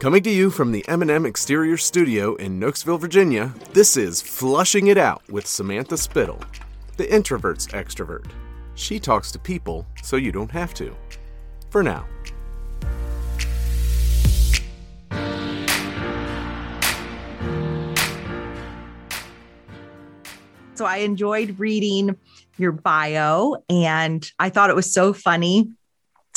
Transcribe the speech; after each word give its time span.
Coming 0.00 0.22
to 0.22 0.30
you 0.30 0.50
from 0.50 0.70
the 0.70 0.86
M&M 0.86 1.26
Exterior 1.26 1.76
Studio 1.76 2.36
in 2.36 2.60
Knoxville, 2.60 2.98
Virginia, 2.98 3.52
this 3.72 3.96
is 3.96 4.22
Flushing 4.22 4.86
It 4.86 4.96
Out 4.96 5.28
with 5.28 5.44
Samantha 5.44 5.96
Spittle, 5.96 6.38
the 6.96 7.12
introvert's 7.12 7.66
extrovert. 7.66 8.30
She 8.76 9.00
talks 9.00 9.32
to 9.32 9.40
people 9.40 9.84
so 10.04 10.14
you 10.14 10.30
don't 10.30 10.52
have 10.52 10.72
to. 10.74 10.94
For 11.70 11.82
now. 11.82 12.06
So 20.76 20.84
I 20.84 20.98
enjoyed 20.98 21.58
reading 21.58 22.16
your 22.56 22.70
bio 22.70 23.56
and 23.68 24.30
I 24.38 24.50
thought 24.50 24.70
it 24.70 24.76
was 24.76 24.94
so 24.94 25.12
funny 25.12 25.72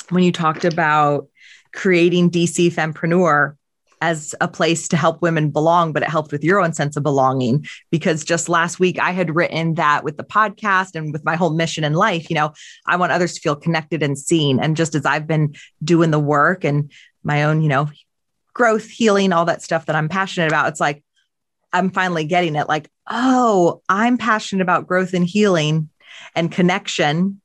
when 0.09 0.23
you 0.23 0.32
talked 0.32 0.66
about 0.66 1.28
creating 1.74 2.32
DC 2.32 2.72
Fempreneur 2.72 3.55
as 4.02 4.34
a 4.41 4.48
place 4.48 4.88
to 4.88 4.98
help 4.98 5.22
women 5.22 5.52
belong, 5.52 5.94
but 5.94 6.02
it 6.02 6.09
helped 6.09 6.32
with 6.32 6.44
your 6.44 6.59
own 6.59 6.73
sense 6.73 6.98
of 6.98 7.04
belonging. 7.04 7.66
Because 7.91 8.23
just 8.23 8.50
last 8.50 8.80
week, 8.80 9.00
I 9.00 9.12
had 9.12 9.36
written 9.36 9.76
that 9.76 10.04
with 10.04 10.18
the 10.18 10.23
podcast 10.23 10.95
and 10.95 11.14
with 11.14 11.23
my 11.23 11.36
whole 11.36 11.52
mission 11.52 11.84
in 11.84 11.94
life, 11.94 12.30
you 12.30 12.36
know, 12.36 12.52
I 12.88 12.95
want 12.95 13.12
others 13.12 13.36
to 13.36 13.42
feel 13.42 13.55
connected 13.55 14.02
and 14.02 14.18
seen. 14.18 14.59
And 14.59 14.76
just 14.76 14.95
as 14.95 15.05
I've 15.05 15.28
been 15.28 15.55
doing 15.84 16.09
the 16.09 16.20
work 16.20 16.64
and 16.64 16.92
my 17.23 17.44
own, 17.44 17.62
you 17.62 17.70
know, 17.70 17.90
growth, 18.53 18.88
healing, 18.88 19.31
all 19.31 19.45
that 19.45 19.62
stuff 19.62 19.86
that 19.86 19.95
I'm 19.95 20.09
passionate 20.09 20.48
about, 20.48 20.70
it's 20.70 20.81
like, 20.81 21.03
I'm 21.72 21.92
finally 21.92 22.26
getting 22.26 22.56
it 22.56 22.67
like, 22.67 22.90
oh, 23.09 23.81
I'm 23.88 24.17
passionate 24.17 24.64
about 24.64 24.88
growth 24.88 25.14
and 25.14 25.26
healing 25.26 25.90
and 26.36 26.52
connection 26.52 27.40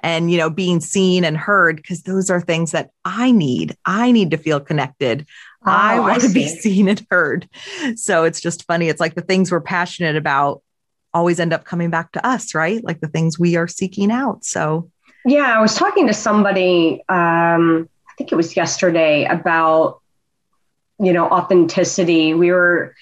and 0.00 0.30
you 0.30 0.38
know 0.38 0.50
being 0.50 0.80
seen 0.80 1.24
and 1.24 1.36
heard 1.36 1.76
because 1.76 2.02
those 2.02 2.30
are 2.30 2.40
things 2.40 2.72
that 2.72 2.90
I 3.04 3.30
need. 3.30 3.76
I 3.84 4.12
need 4.12 4.30
to 4.32 4.36
feel 4.36 4.60
connected. 4.60 5.26
Oh, 5.66 5.70
I 5.70 6.00
want 6.00 6.22
to 6.22 6.30
be 6.30 6.46
seen 6.48 6.88
and 6.88 7.06
heard. 7.10 7.48
So 7.96 8.24
it's 8.24 8.40
just 8.40 8.66
funny. 8.66 8.88
It's 8.88 9.00
like 9.00 9.14
the 9.14 9.22
things 9.22 9.52
we're 9.52 9.60
passionate 9.60 10.16
about 10.16 10.62
always 11.12 11.40
end 11.40 11.52
up 11.52 11.64
coming 11.64 11.90
back 11.90 12.12
to 12.12 12.26
us, 12.26 12.54
right? 12.54 12.82
Like 12.82 13.00
the 13.00 13.08
things 13.08 13.38
we 13.38 13.56
are 13.56 13.68
seeking 13.68 14.10
out. 14.10 14.44
So 14.44 14.90
yeah, 15.24 15.56
I 15.56 15.60
was 15.60 15.74
talking 15.74 16.06
to 16.06 16.14
somebody 16.14 17.02
um 17.08 17.88
I 18.08 18.12
think 18.16 18.32
it 18.32 18.36
was 18.36 18.56
yesterday 18.56 19.24
about 19.24 20.00
you 20.98 21.12
know 21.12 21.28
authenticity. 21.28 22.34
We 22.34 22.52
were 22.52 22.94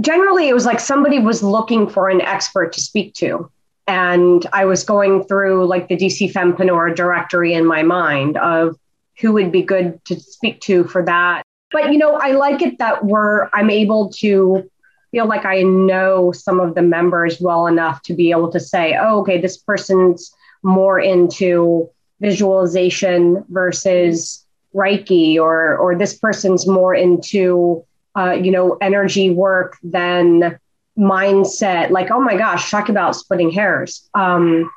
generally 0.00 0.48
it 0.48 0.54
was 0.54 0.66
like 0.66 0.80
somebody 0.80 1.18
was 1.18 1.42
looking 1.42 1.88
for 1.88 2.08
an 2.08 2.20
expert 2.20 2.72
to 2.72 2.80
speak 2.80 3.14
to 3.14 3.50
and 3.86 4.46
i 4.52 4.64
was 4.64 4.84
going 4.84 5.24
through 5.24 5.66
like 5.66 5.88
the 5.88 5.96
dc 5.96 6.32
fempreneur 6.32 6.94
directory 6.94 7.52
in 7.52 7.66
my 7.66 7.82
mind 7.82 8.36
of 8.38 8.76
who 9.20 9.32
would 9.32 9.52
be 9.52 9.62
good 9.62 10.04
to 10.04 10.18
speak 10.18 10.60
to 10.60 10.82
for 10.84 11.04
that. 11.04 11.44
But 11.70 11.92
you 11.92 11.98
know 11.98 12.14
i 12.14 12.32
like 12.32 12.62
it 12.62 12.78
that 12.78 13.04
we're 13.04 13.48
i'm 13.52 13.70
able 13.70 14.10
to 14.20 14.70
feel 15.10 15.26
like 15.26 15.44
i 15.44 15.62
know 15.62 16.32
some 16.32 16.60
of 16.60 16.74
the 16.74 16.82
members 16.82 17.40
well 17.40 17.66
enough 17.66 18.02
to 18.02 18.14
be 18.14 18.30
able 18.30 18.50
to 18.52 18.60
say 18.60 18.96
oh 19.00 19.20
okay 19.20 19.40
this 19.40 19.56
person's 19.56 20.32
more 20.62 20.98
into 20.98 21.88
visualization 22.20 23.44
versus 23.48 24.46
reiki 24.74 25.36
or 25.36 25.76
or 25.76 25.96
this 25.96 26.14
person's 26.14 26.66
more 26.66 26.94
into 26.94 27.84
uh, 28.16 28.32
you 28.32 28.50
know, 28.50 28.76
energy 28.80 29.30
work 29.30 29.76
than 29.82 30.58
mindset. 30.98 31.90
Like, 31.90 32.10
oh 32.10 32.20
my 32.20 32.36
gosh, 32.36 32.70
talk 32.70 32.88
about 32.88 33.16
splitting 33.16 33.50
hairs. 33.50 34.08
Um, 34.14 34.70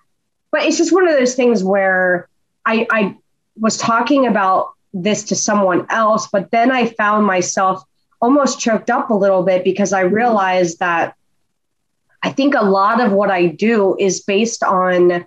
but 0.52 0.64
it's 0.64 0.78
just 0.78 0.94
one 0.94 1.08
of 1.08 1.18
those 1.18 1.36
things 1.36 1.64
where 1.64 2.28
I, 2.66 2.88
I 2.90 3.18
was 3.60 3.78
talking 3.78 4.28
about 4.28 4.72
this 4.94 5.24
to 5.26 5.36
someone 5.36 5.86
else, 5.90 6.28
but 6.28 6.52
then 6.52 6.72
I 6.72 6.88
found 6.88 7.26
myself 7.26 7.84
almost 8.22 8.60
choked 8.60 8.90
up 8.90 9.10
a 9.10 9.14
little 9.14 9.44
bit 9.44 9.64
because 9.64 9.94
I 9.94 10.02
realized 10.02 10.80
that 10.80 11.16
I 12.24 12.32
think 12.32 12.56
a 12.56 12.64
lot 12.64 13.00
of 13.00 13.12
what 13.12 13.30
I 13.30 13.48
do 13.48 13.96
is 14.00 14.22
based 14.22 14.64
on 14.64 15.26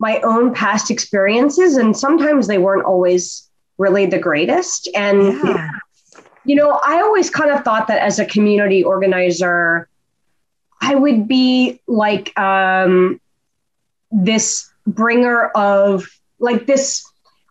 my 0.00 0.20
own 0.20 0.52
past 0.52 0.90
experiences, 0.90 1.76
and 1.76 1.96
sometimes 1.96 2.48
they 2.48 2.58
weren't 2.58 2.84
always 2.84 3.48
really 3.78 4.06
the 4.06 4.18
greatest. 4.18 4.88
And 4.94 5.38
yeah. 5.44 5.70
You 6.46 6.56
know, 6.56 6.78
I 6.84 7.00
always 7.00 7.30
kind 7.30 7.50
of 7.50 7.64
thought 7.64 7.88
that 7.88 8.02
as 8.02 8.18
a 8.18 8.26
community 8.26 8.84
organizer, 8.84 9.88
I 10.84 10.94
would 10.94 11.26
be 11.26 11.80
like 11.86 12.38
um, 12.38 13.20
this 14.10 14.70
bringer 14.86 15.48
of, 15.48 16.06
like, 16.38 16.66
this 16.66 17.04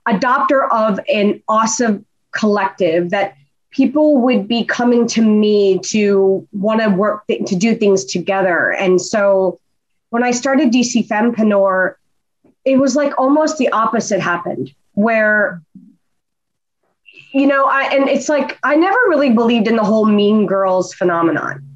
adopter 0.07 0.69
of 0.71 0.99
an 1.11 1.41
awesome 1.47 2.05
collective 2.31 3.09
that 3.09 3.35
people 3.71 4.17
would 4.17 4.47
be 4.47 4.63
coming 4.63 5.07
to 5.07 5.21
me 5.21 5.79
to 5.79 6.47
want 6.51 6.81
to 6.81 6.89
work 6.89 7.25
th- 7.27 7.45
to 7.47 7.55
do 7.55 7.73
things 7.75 8.03
together 8.05 8.71
and 8.71 8.99
so 8.99 9.59
when 10.09 10.23
i 10.23 10.31
started 10.31 10.71
dc 10.71 11.07
fempreneur 11.07 11.95
it 12.65 12.77
was 12.77 12.95
like 12.95 13.13
almost 13.17 13.57
the 13.59 13.69
opposite 13.69 14.19
happened 14.19 14.73
where 14.93 15.61
you 17.33 17.47
know, 17.47 17.65
I 17.65 17.89
and 17.91 18.07
it's 18.07 18.29
like 18.29 18.59
I 18.63 18.75
never 18.75 18.97
really 19.07 19.31
believed 19.31 19.67
in 19.67 19.75
the 19.75 19.83
whole 19.83 20.05
mean 20.05 20.45
girls 20.45 20.93
phenomenon. 20.93 21.67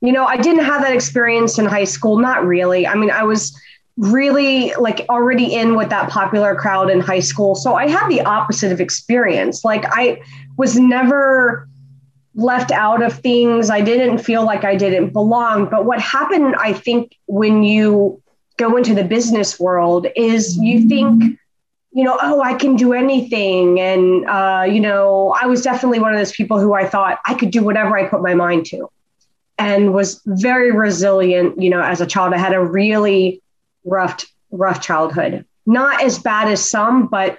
You 0.00 0.12
know, 0.12 0.24
I 0.24 0.36
didn't 0.36 0.64
have 0.64 0.82
that 0.82 0.94
experience 0.94 1.58
in 1.58 1.66
high 1.66 1.84
school, 1.84 2.18
not 2.18 2.44
really. 2.44 2.86
I 2.86 2.94
mean, 2.94 3.10
I 3.10 3.24
was 3.24 3.58
really 3.96 4.72
like 4.74 5.04
already 5.08 5.54
in 5.54 5.74
with 5.74 5.90
that 5.90 6.08
popular 6.08 6.54
crowd 6.54 6.88
in 6.88 7.00
high 7.00 7.20
school. 7.20 7.56
So 7.56 7.74
I 7.74 7.88
had 7.88 8.08
the 8.08 8.20
opposite 8.22 8.70
of 8.70 8.80
experience. 8.80 9.64
Like 9.64 9.84
I 9.86 10.22
was 10.56 10.78
never 10.78 11.68
left 12.36 12.70
out 12.70 13.02
of 13.02 13.12
things. 13.12 13.70
I 13.70 13.80
didn't 13.80 14.18
feel 14.18 14.44
like 14.44 14.64
I 14.64 14.76
didn't 14.76 15.12
belong. 15.12 15.68
But 15.68 15.84
what 15.84 16.00
happened, 16.00 16.54
I 16.60 16.72
think, 16.72 17.16
when 17.26 17.64
you 17.64 18.22
go 18.56 18.76
into 18.76 18.94
the 18.94 19.04
business 19.04 19.58
world 19.58 20.06
is 20.16 20.56
you 20.56 20.88
think 20.88 21.38
you 21.92 22.04
know, 22.04 22.18
oh, 22.20 22.42
I 22.42 22.54
can 22.54 22.76
do 22.76 22.92
anything. 22.92 23.80
And, 23.80 24.28
uh, 24.28 24.64
you 24.68 24.78
know, 24.78 25.34
I 25.40 25.46
was 25.46 25.62
definitely 25.62 25.98
one 25.98 26.12
of 26.12 26.18
those 26.18 26.32
people 26.32 26.60
who 26.60 26.74
I 26.74 26.86
thought 26.86 27.18
I 27.26 27.34
could 27.34 27.50
do 27.50 27.64
whatever 27.64 27.98
I 27.98 28.06
put 28.06 28.22
my 28.22 28.34
mind 28.34 28.66
to 28.66 28.88
and 29.58 29.92
was 29.92 30.20
very 30.26 30.70
resilient, 30.70 31.60
you 31.60 31.68
know, 31.68 31.82
as 31.82 32.00
a 32.00 32.06
child. 32.06 32.32
I 32.32 32.38
had 32.38 32.54
a 32.54 32.64
really 32.64 33.42
rough, 33.84 34.24
rough 34.50 34.80
childhood. 34.80 35.44
Not 35.66 36.02
as 36.02 36.18
bad 36.18 36.48
as 36.48 36.68
some, 36.68 37.08
but 37.08 37.38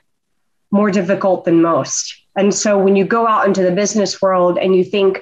more 0.72 0.92
difficult 0.92 1.46
than 1.46 1.62
most. 1.62 2.16
And 2.36 2.54
so 2.54 2.78
when 2.78 2.96
you 2.96 3.06
go 3.06 3.28
out 3.28 3.48
into 3.48 3.64
the 3.64 3.72
business 3.72 4.22
world 4.22 4.58
and 4.58 4.76
you 4.76 4.84
think, 4.84 5.22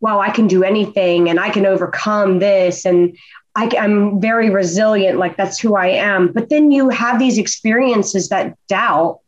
wow, 0.00 0.20
I 0.20 0.30
can 0.30 0.46
do 0.46 0.62
anything 0.62 1.28
and 1.28 1.38
I 1.38 1.50
can 1.50 1.66
overcome 1.66 2.38
this 2.38 2.84
and 2.84 3.16
I, 3.54 3.68
am 3.76 4.20
very 4.20 4.50
resilient, 4.50 5.18
like 5.18 5.36
that's 5.36 5.58
who 5.58 5.74
I 5.74 5.88
am. 5.88 6.32
But 6.32 6.48
then 6.48 6.70
you 6.70 6.90
have 6.90 7.18
these 7.18 7.38
experiences 7.38 8.28
that 8.28 8.56
doubt 8.68 9.20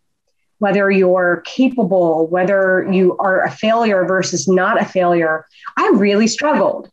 whether 0.59 0.91
you're 0.91 1.43
capable, 1.47 2.27
whether 2.29 2.87
you 2.93 3.17
are 3.19 3.43
a 3.43 3.51
failure 3.51 4.05
versus 4.05 4.47
not 4.47 4.81
a 4.81 4.85
failure. 4.85 5.47
I 5.77 5.91
really 5.95 6.27
struggled. 6.27 6.91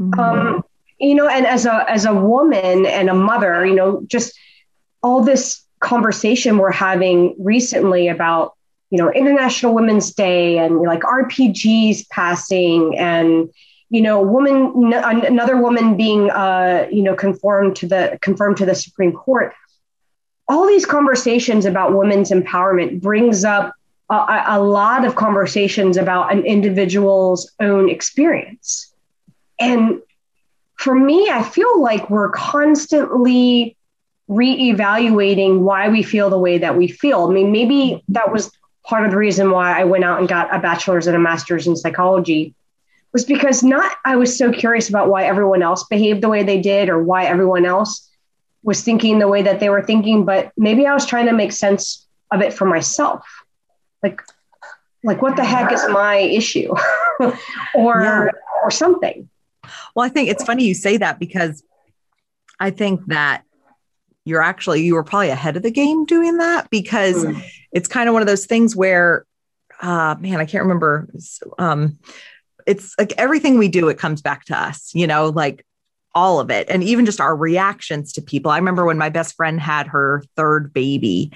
Mm-hmm. 0.00 0.20
Um, 0.20 0.64
you 0.98 1.14
know, 1.14 1.28
and 1.28 1.46
as 1.46 1.66
a 1.66 1.88
as 1.90 2.04
a 2.04 2.14
woman 2.14 2.86
and 2.86 3.08
a 3.08 3.14
mother, 3.14 3.64
you 3.64 3.74
know, 3.74 4.02
just 4.06 4.36
all 5.02 5.22
this 5.22 5.62
conversation 5.80 6.58
we're 6.58 6.72
having 6.72 7.36
recently 7.38 8.08
about 8.08 8.54
you 8.90 8.98
know 8.98 9.12
International 9.12 9.74
Women's 9.74 10.12
Day 10.12 10.58
and 10.58 10.80
like 10.80 11.00
RBG's 11.00 12.04
passing 12.06 12.98
and 12.98 13.48
you 13.90 14.02
know, 14.02 14.20
woman, 14.20 14.92
another 14.92 15.56
woman 15.56 15.96
being, 15.96 16.30
uh, 16.30 16.86
you 16.90 17.02
know, 17.02 17.14
conformed 17.14 17.76
to 17.76 17.86
the 17.86 18.18
confirmed 18.20 18.58
to 18.58 18.66
the 18.66 18.74
Supreme 18.74 19.12
Court. 19.12 19.54
All 20.46 20.66
these 20.66 20.84
conversations 20.84 21.64
about 21.64 21.96
women's 21.96 22.30
empowerment 22.30 23.00
brings 23.00 23.44
up 23.44 23.74
a, 24.10 24.44
a 24.46 24.60
lot 24.60 25.04
of 25.04 25.16
conversations 25.16 25.96
about 25.96 26.32
an 26.32 26.44
individual's 26.44 27.50
own 27.60 27.88
experience, 27.88 28.87
and 29.58 30.00
for 30.76 30.94
me, 30.94 31.28
I 31.28 31.42
feel 31.42 31.82
like 31.82 32.08
we're 32.08 32.30
constantly 32.30 33.76
reevaluating 34.30 35.60
why 35.60 35.88
we 35.88 36.02
feel 36.02 36.30
the 36.30 36.38
way 36.38 36.58
that 36.58 36.76
we 36.76 36.86
feel. 36.88 37.26
I 37.26 37.32
mean, 37.32 37.50
maybe 37.50 38.04
that 38.08 38.30
was 38.30 38.50
part 38.84 39.04
of 39.04 39.10
the 39.10 39.16
reason 39.16 39.50
why 39.50 39.78
I 39.78 39.84
went 39.84 40.04
out 40.04 40.18
and 40.18 40.28
got 40.28 40.54
a 40.54 40.58
bachelor's 40.58 41.06
and 41.06 41.16
a 41.16 41.18
master's 41.18 41.66
in 41.66 41.76
psychology 41.76 42.54
was 43.12 43.24
because 43.24 43.62
not 43.62 43.96
I 44.04 44.16
was 44.16 44.36
so 44.36 44.52
curious 44.52 44.88
about 44.88 45.08
why 45.08 45.24
everyone 45.24 45.62
else 45.62 45.84
behaved 45.84 46.22
the 46.22 46.28
way 46.28 46.42
they 46.42 46.60
did 46.60 46.88
or 46.88 47.02
why 47.02 47.24
everyone 47.24 47.64
else 47.64 48.08
was 48.62 48.82
thinking 48.82 49.18
the 49.18 49.28
way 49.28 49.42
that 49.42 49.60
they 49.60 49.70
were 49.70 49.82
thinking, 49.82 50.24
but 50.24 50.52
maybe 50.56 50.86
I 50.86 50.92
was 50.92 51.06
trying 51.06 51.26
to 51.26 51.32
make 51.32 51.52
sense 51.52 52.06
of 52.30 52.42
it 52.42 52.52
for 52.52 52.66
myself. 52.66 53.26
Like 54.02 54.22
like 55.04 55.22
what 55.22 55.36
the 55.36 55.44
heck 55.44 55.72
is 55.72 55.88
my 55.88 56.16
issue? 56.16 56.74
or 57.74 58.02
yeah. 58.02 58.28
or 58.62 58.70
something. 58.70 59.28
Well, 59.94 60.06
I 60.06 60.08
think 60.08 60.28
it's 60.28 60.44
funny 60.44 60.64
you 60.64 60.74
say 60.74 60.96
that 60.96 61.18
because 61.18 61.62
I 62.60 62.70
think 62.70 63.06
that 63.06 63.44
you're 64.24 64.42
actually 64.42 64.82
you 64.82 64.94
were 64.94 65.04
probably 65.04 65.30
ahead 65.30 65.56
of 65.56 65.62
the 65.62 65.70
game 65.70 66.04
doing 66.04 66.38
that 66.38 66.68
because 66.70 67.24
mm. 67.24 67.42
it's 67.72 67.88
kind 67.88 68.08
of 68.08 68.12
one 68.12 68.22
of 68.22 68.28
those 68.28 68.46
things 68.46 68.76
where 68.76 69.24
uh 69.80 70.16
man, 70.18 70.40
I 70.40 70.44
can't 70.44 70.64
remember. 70.64 71.08
Um, 71.58 71.98
it's 72.66 72.94
like 72.98 73.14
everything 73.16 73.56
we 73.56 73.68
do, 73.68 73.88
it 73.88 73.98
comes 73.98 74.20
back 74.20 74.44
to 74.46 74.58
us, 74.58 74.90
you 74.94 75.06
know, 75.06 75.30
like 75.30 75.64
all 76.14 76.40
of 76.40 76.50
it. 76.50 76.68
And 76.68 76.82
even 76.84 77.06
just 77.06 77.20
our 77.20 77.34
reactions 77.34 78.12
to 78.14 78.22
people. 78.22 78.50
I 78.50 78.58
remember 78.58 78.84
when 78.84 78.98
my 78.98 79.08
best 79.08 79.36
friend 79.36 79.60
had 79.60 79.86
her 79.88 80.22
third 80.36 80.72
baby, 80.72 81.32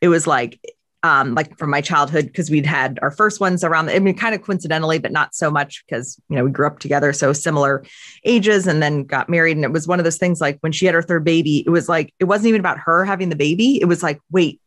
it 0.00 0.08
was 0.08 0.26
like 0.26 0.58
um, 1.04 1.34
like 1.34 1.58
from 1.58 1.68
my 1.68 1.82
childhood, 1.82 2.24
because 2.24 2.50
we'd 2.50 2.64
had 2.64 2.98
our 3.02 3.10
first 3.10 3.38
ones 3.38 3.62
around, 3.62 3.90
I 3.90 3.98
mean, 3.98 4.16
kind 4.16 4.34
of 4.34 4.40
coincidentally, 4.40 4.98
but 4.98 5.12
not 5.12 5.34
so 5.34 5.50
much 5.50 5.84
because, 5.86 6.18
you 6.30 6.36
know, 6.36 6.44
we 6.44 6.50
grew 6.50 6.66
up 6.66 6.78
together, 6.78 7.12
so 7.12 7.34
similar 7.34 7.84
ages 8.24 8.66
and 8.66 8.82
then 8.82 9.04
got 9.04 9.28
married. 9.28 9.58
And 9.58 9.64
it 9.64 9.70
was 9.70 9.86
one 9.86 10.00
of 10.00 10.04
those 10.04 10.16
things 10.16 10.40
like 10.40 10.56
when 10.60 10.72
she 10.72 10.86
had 10.86 10.94
her 10.94 11.02
third 11.02 11.22
baby, 11.22 11.62
it 11.66 11.68
was 11.68 11.90
like, 11.90 12.14
it 12.20 12.24
wasn't 12.24 12.48
even 12.48 12.60
about 12.60 12.78
her 12.78 13.04
having 13.04 13.28
the 13.28 13.36
baby. 13.36 13.78
It 13.82 13.84
was 13.84 14.02
like, 14.02 14.18
wait, 14.32 14.62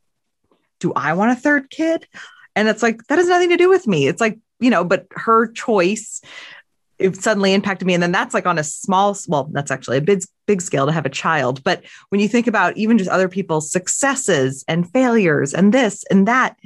do 0.79 0.93
I 0.93 1.13
want 1.13 1.31
a 1.31 1.35
third 1.35 1.71
kid? 1.71 2.07
And 2.55 2.67
it's 2.67 2.83
like, 2.83 3.03
that 3.07 3.17
has 3.17 3.27
nothing 3.27 3.49
to 3.49 3.57
do 3.57 3.67
with 3.67 3.87
me. 3.87 4.07
It's 4.07 4.21
like, 4.21 4.37
you 4.59 4.69
know, 4.69 4.83
but 4.83 5.07
her 5.15 5.51
choice 5.51 6.21
it 6.99 7.15
suddenly 7.15 7.53
impacted 7.53 7.85
me. 7.85 7.93
And 7.93 8.01
then 8.01 8.11
that's 8.11 8.33
like 8.33 8.45
on 8.45 8.57
a 8.57 8.63
small, 8.63 9.15
well, 9.27 9.49
that's 9.51 9.71
actually 9.71 9.97
a 9.97 10.01
big, 10.01 10.21
big 10.45 10.61
scale 10.61 10.85
to 10.85 10.91
have 10.91 11.05
a 11.05 11.09
child. 11.09 11.63
But 11.63 11.83
when 12.09 12.19
you 12.19 12.27
think 12.27 12.47
about 12.47 12.75
even 12.77 12.97
just 12.97 13.09
other 13.09 13.29
people's 13.29 13.71
successes 13.71 14.63
and 14.67 14.91
failures 14.91 15.53
and 15.53 15.73
this 15.73 16.03
and 16.09 16.27
that, 16.27 16.57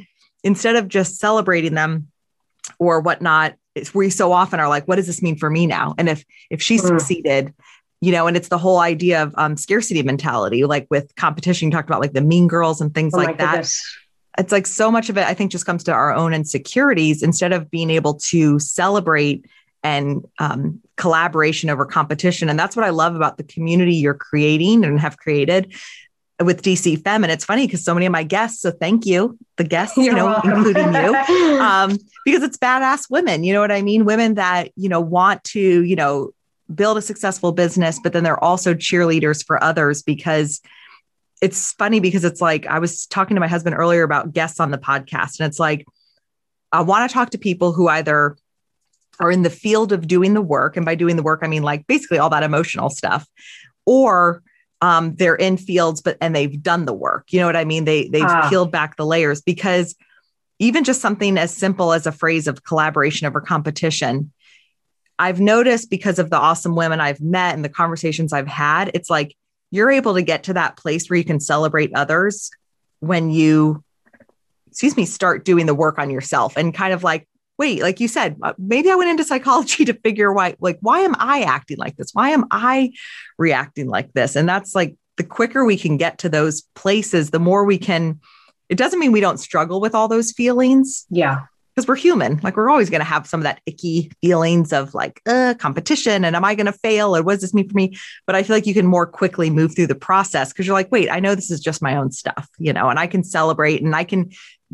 instead 0.44 0.76
of 0.76 0.88
just 0.88 1.20
celebrating 1.20 1.74
them 1.74 2.08
or 2.80 3.02
whatnot, 3.02 3.56
we 3.94 4.10
so 4.10 4.32
often 4.32 4.60
are 4.60 4.70
like, 4.70 4.88
what 4.88 4.98
does 4.98 5.08
this 5.08 5.22
mean 5.22 5.38
for 5.38 5.50
me 5.50 5.66
now? 5.66 5.96
And 5.98 6.10
if 6.10 6.26
if 6.50 6.62
she 6.62 6.78
mm. 6.78 6.82
succeeded, 6.82 7.54
you 8.00 8.12
know, 8.12 8.28
and 8.28 8.36
it's 8.36 8.50
the 8.50 8.58
whole 8.58 8.80
idea 8.80 9.24
of 9.24 9.34
um, 9.38 9.56
scarcity 9.56 10.04
mentality, 10.04 10.66
like 10.66 10.88
with 10.90 11.16
competition, 11.16 11.68
you 11.68 11.72
talked 11.72 11.90
about 11.90 12.02
like 12.02 12.14
the 12.14 12.22
mean 12.22 12.48
girls 12.48 12.82
and 12.82 12.94
things 12.94 13.14
oh 13.14 13.18
like 13.18 13.38
that. 13.38 13.52
Goodness 13.52 13.98
it's 14.38 14.52
like 14.52 14.66
so 14.66 14.92
much 14.92 15.10
of 15.10 15.18
it, 15.18 15.26
I 15.26 15.34
think, 15.34 15.52
just 15.52 15.66
comes 15.66 15.84
to 15.86 15.92
our 15.92 16.14
own 16.14 16.34
insecurities 16.34 17.22
instead 17.22 17.52
of 17.52 17.70
being 17.70 17.90
able 17.90 18.16
to 18.30 18.60
celebrate 18.60 19.46
and 19.84 20.26
um, 20.40 20.82
collaboration 20.98 21.70
over 21.70 21.86
competition. 21.86 22.50
And 22.50 22.60
that's 22.60 22.76
what 22.76 22.86
I 22.86 22.90
love 22.90 23.16
about 23.16 23.38
the 23.38 23.44
community 23.44 23.96
you're 23.96 24.14
creating 24.14 24.84
and 24.84 25.00
have 25.00 25.18
created 25.18 25.74
with 26.44 26.62
DC 26.62 27.04
Fem. 27.04 27.24
And 27.24 27.32
it's 27.32 27.46
funny 27.46 27.68
because 27.68 27.84
so 27.84 27.94
many 27.94 28.06
of 28.06 28.12
my 28.12 28.24
guests, 28.24 28.62
so 28.62 28.72
thank 28.72 29.06
you, 29.06 29.38
the 29.58 29.64
guests, 29.64 29.98
You're 29.98 30.08
you 30.08 30.14
know, 30.14 30.26
welcome. 30.28 30.52
including 30.52 30.94
you, 30.94 31.16
um, 31.60 31.98
because 32.26 32.44
it's 32.44 32.58
badass 32.58 33.10
women. 33.10 33.44
You 33.44 33.54
know 33.54 33.62
what 33.62 33.72
I 33.72 33.82
mean? 33.82 34.06
Women 34.06 34.36
that, 34.36 34.72
you 34.76 34.90
know, 34.90 35.02
want 35.02 35.44
to, 35.46 35.84
you 35.84 35.96
know, 35.96 36.32
build 36.74 36.98
a 36.98 37.02
successful 37.02 37.52
business, 37.52 38.00
but 38.02 38.14
then 38.14 38.24
they're 38.24 38.42
also 38.42 38.74
cheerleaders 38.74 39.46
for 39.46 39.62
others 39.64 40.02
because 40.04 40.62
it's 41.42 41.74
funny 41.74 42.00
because 42.00 42.24
it's 42.24 42.40
like 42.40 42.68
I 42.68 42.80
was 42.80 43.08
talking 43.08 43.36
to 43.36 43.42
my 43.42 43.48
husband 43.48 43.76
earlier 43.78 44.04
about 44.04 44.32
guests 44.32 44.60
on 44.60 44.72
the 44.72 44.78
podcast, 44.78 45.40
and 45.40 45.48
it's 45.48 45.60
like 45.60 45.86
I 46.72 46.82
want 46.82 47.10
to 47.10 47.14
talk 47.14 47.32
to 47.32 47.38
people 47.38 47.74
who 47.74 47.88
either 47.88 48.38
are 49.20 49.32
in 49.32 49.44
the 49.44 49.50
field 49.50 49.92
of 49.92 50.08
doing 50.08 50.34
the 50.34 50.42
work, 50.42 50.78
and 50.78 50.86
by 50.86 50.96
doing 50.96 51.16
the 51.16 51.24
work, 51.24 51.42
I 51.44 51.48
mean 51.48 51.64
like 51.64 51.88
basically 51.88 52.18
all 52.18 52.30
that 52.30 52.44
emotional 52.44 52.90
stuff, 52.90 53.28
or 53.86 54.42
um, 54.82 55.16
they're 55.16 55.36
in 55.36 55.58
fields, 55.58 56.02
but 56.02 56.18
and 56.22 56.36
they've 56.36 56.62
done 56.62 56.86
the 56.86 56.94
work. 56.94 57.32
You 57.32 57.40
know 57.40 57.46
what 57.46 57.56
I 57.56 57.66
mean? 57.66 57.86
They 57.86 58.08
they've 58.08 58.24
ah. 58.24 58.50
peeled 58.50 58.72
back 58.72 58.98
the 58.98 59.06
layers 59.06 59.42
because 59.42 59.96
even 60.60 60.84
just 60.84 61.02
something 61.02 61.38
as 61.38 61.52
simple 61.54 61.92
as 61.92 62.06
a 62.06 62.12
phrase 62.12 62.48
of 62.48 62.64
collaboration 62.64 63.28
over 63.28 63.42
competition. 63.42 64.32
I've 65.18 65.40
noticed 65.40 65.90
because 65.90 66.18
of 66.18 66.30
the 66.30 66.38
awesome 66.38 66.76
women 66.76 67.00
I've 67.00 67.22
met 67.22 67.54
and 67.54 67.64
the 67.64 67.70
conversations 67.70 68.34
I've 68.34 68.48
had, 68.48 68.90
it's 68.94 69.10
like 69.10 69.36
you're 69.70 69.92
able 69.92 70.16
to 70.16 70.22
get 70.22 70.44
to 70.44 70.54
that 70.54 70.78
place 70.78 71.10
where 71.10 71.18
you 71.18 71.24
can 71.24 71.40
celebrate 71.40 71.92
others 71.94 72.52
when 73.00 73.30
you 73.30 73.84
excuse 74.68 74.96
me 74.96 75.06
start 75.06 75.44
doing 75.46 75.66
the 75.66 75.76
work 75.76 76.00
on 76.00 76.10
yourself 76.10 76.56
and 76.58 76.74
kind 76.74 76.94
of 76.94 77.04
like 77.04 77.28
wait 77.62 77.84
like 77.84 78.00
you 78.00 78.08
said 78.08 78.36
uh, 78.42 78.54
maybe 78.58 78.90
i 78.90 78.96
went 78.96 79.12
into 79.12 79.24
psychology 79.24 79.86
to 79.90 79.94
figure 79.94 80.34
why 80.34 80.56
like 80.60 80.80
why 80.82 81.02
am 81.02 81.16
i 81.20 81.44
acting 81.44 81.78
like 81.78 81.96
this 81.96 82.10
why 82.14 82.32
am 82.32 82.46
i 82.50 82.92
reacting 83.38 83.88
like 83.88 84.12
this 84.14 84.36
and 84.36 84.50
that's 84.50 84.74
like 84.74 84.96
the 85.18 85.24
quicker 85.24 85.64
we 85.64 85.78
can 85.78 85.96
get 85.96 86.18
to 86.18 86.28
those 86.28 86.64
places 86.74 87.30
the 87.30 87.40
more 87.40 87.64
we 87.64 87.78
can 87.78 88.20
it 88.68 88.78
doesn't 88.80 89.00
mean 89.00 89.12
we 89.12 89.22
don't 89.22 89.38
struggle 89.38 89.80
with 89.80 89.94
all 89.94 90.08
those 90.08 90.32
feelings 90.32 91.06
yeah 91.12 91.42
because 91.76 91.88
we're 91.88 91.96
human. 91.96 92.40
Like 92.44 92.58
we're 92.58 92.70
always 92.70 92.90
going 92.90 93.00
to 93.00 93.06
have 93.06 93.26
some 93.26 93.40
of 93.40 93.44
that 93.46 93.62
icky 93.66 94.12
feelings 94.22 94.74
of 94.74 94.94
like 94.94 95.22
uh, 95.26 95.54
competition 95.58 96.26
and 96.26 96.36
am 96.36 96.44
I 96.44 96.54
going 96.56 96.66
to 96.66 96.74
fail 96.74 97.16
or 97.16 97.24
what 97.24 97.34
does 97.34 97.42
this 97.42 97.54
mean 97.54 97.70
for 97.70 97.76
me? 97.76 97.98
But 98.28 98.36
I 98.36 98.44
feel 98.44 98.56
like 98.56 98.68
you 98.68 98.74
can 98.74 98.86
more 98.86 99.08
quickly 99.08 99.50
move 99.50 99.76
through 99.76 99.88
the 99.88 99.96
process 99.96 100.52
because 100.52 100.68
you're 100.68 100.76
like, 100.76 100.92
wait, 100.92 101.10
I 101.10 101.20
know 101.20 101.34
this 101.34 101.50
is 101.50 101.62
just 101.62 101.82
my 101.82 101.96
own 101.96 102.12
stuff, 102.12 102.50
you 102.60 102.74
know, 102.74 102.90
and 102.90 103.00
I 103.00 103.08
can 103.08 103.24
celebrate 103.24 103.82
and 103.82 103.96
I 103.96 104.04
can 104.04 104.32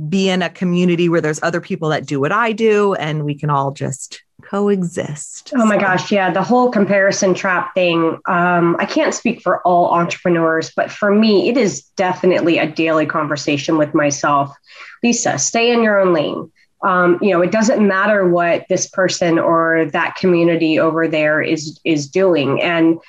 be 0.09 0.29
in 0.29 0.41
a 0.41 0.49
community 0.49 1.09
where 1.09 1.21
there's 1.21 1.41
other 1.41 1.61
people 1.61 1.89
that 1.89 2.05
do 2.05 2.19
what 2.19 2.31
I 2.31 2.51
do 2.51 2.93
and 2.95 3.25
we 3.25 3.35
can 3.35 3.49
all 3.49 3.71
just 3.71 4.21
coexist. 4.43 5.51
Oh 5.55 5.65
my 5.65 5.77
gosh, 5.77 6.11
yeah, 6.11 6.31
the 6.31 6.43
whole 6.43 6.69
comparison 6.69 7.33
trap 7.33 7.73
thing. 7.73 8.19
Um, 8.27 8.75
I 8.79 8.85
can't 8.85 9.13
speak 9.13 9.41
for 9.41 9.61
all 9.61 9.91
entrepreneurs, 9.91 10.71
but 10.75 10.91
for 10.91 11.13
me, 11.13 11.49
it 11.49 11.57
is 11.57 11.81
definitely 11.95 12.59
a 12.59 12.71
daily 12.71 13.05
conversation 13.05 13.77
with 13.77 13.93
myself. 13.93 14.55
Lisa, 15.03 15.39
stay 15.39 15.71
in 15.71 15.81
your 15.81 15.99
own 15.99 16.13
lane 16.13 16.51
um, 16.83 17.17
you 17.21 17.31
know, 17.31 17.41
it 17.41 17.51
doesn't 17.51 17.85
matter 17.85 18.27
what 18.27 18.65
this 18.69 18.87
person 18.87 19.39
or 19.39 19.85
that 19.93 20.15
community 20.15 20.79
over 20.79 21.07
there 21.07 21.41
is 21.41 21.79
is 21.83 22.07
doing, 22.07 22.61
and 22.61 22.99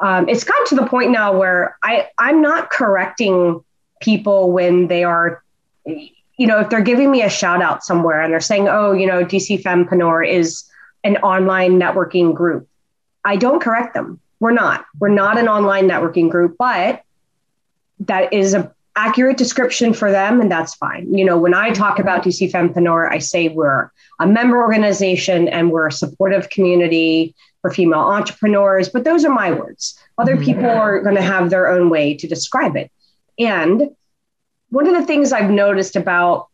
um, 0.00 0.28
it's 0.28 0.44
gotten 0.44 0.66
to 0.66 0.74
the 0.76 0.86
point 0.86 1.10
now 1.10 1.36
where 1.36 1.76
I 1.82 2.08
I'm 2.18 2.40
not 2.40 2.70
correcting 2.70 3.64
people 4.00 4.52
when 4.52 4.86
they 4.86 5.02
are, 5.02 5.42
you 6.36 6.46
know, 6.46 6.60
if 6.60 6.68
they're 6.68 6.82
giving 6.82 7.10
me 7.10 7.22
a 7.22 7.30
shout 7.30 7.62
out 7.62 7.84
somewhere 7.84 8.20
and 8.20 8.32
they're 8.32 8.40
saying, 8.40 8.68
oh, 8.68 8.92
you 8.92 9.06
know, 9.06 9.24
DC 9.24 9.62
Fempreneur 9.62 10.26
is 10.28 10.64
an 11.04 11.16
online 11.18 11.80
networking 11.80 12.34
group. 12.34 12.68
I 13.24 13.36
don't 13.36 13.60
correct 13.60 13.94
them. 13.94 14.20
We're 14.40 14.52
not. 14.52 14.84
We're 14.98 15.08
not 15.08 15.38
an 15.38 15.48
online 15.48 15.88
networking 15.88 16.30
group, 16.30 16.56
but 16.58 17.02
that 18.00 18.32
is 18.32 18.54
a 18.54 18.72
accurate 18.96 19.36
description 19.36 19.92
for 19.92 20.10
them, 20.10 20.40
and 20.40 20.50
that's 20.50 20.74
fine. 20.74 21.12
You 21.12 21.24
know, 21.24 21.38
when 21.38 21.54
I 21.54 21.70
talk 21.70 21.98
about 21.98 22.24
DC 22.24 22.50
Fempreneur, 22.50 23.10
I 23.10 23.18
say 23.18 23.48
we're 23.48 23.90
a 24.18 24.26
member 24.26 24.58
organization 24.58 25.48
and 25.48 25.70
we're 25.70 25.88
a 25.88 25.92
supportive 25.92 26.48
community 26.48 27.34
for 27.60 27.70
female 27.70 28.00
entrepreneurs, 28.00 28.88
but 28.88 29.04
those 29.04 29.24
are 29.24 29.32
my 29.32 29.52
words. 29.52 29.98
Other 30.18 30.34
mm-hmm. 30.34 30.44
people 30.44 30.70
are 30.70 31.00
going 31.00 31.14
to 31.14 31.22
have 31.22 31.50
their 31.50 31.68
own 31.68 31.90
way 31.90 32.14
to 32.14 32.26
describe 32.26 32.76
it. 32.76 32.90
And 33.38 33.90
one 34.70 34.86
of 34.86 34.94
the 34.94 35.06
things 35.06 35.32
I've 35.32 35.50
noticed 35.50 35.96
about 35.96 36.48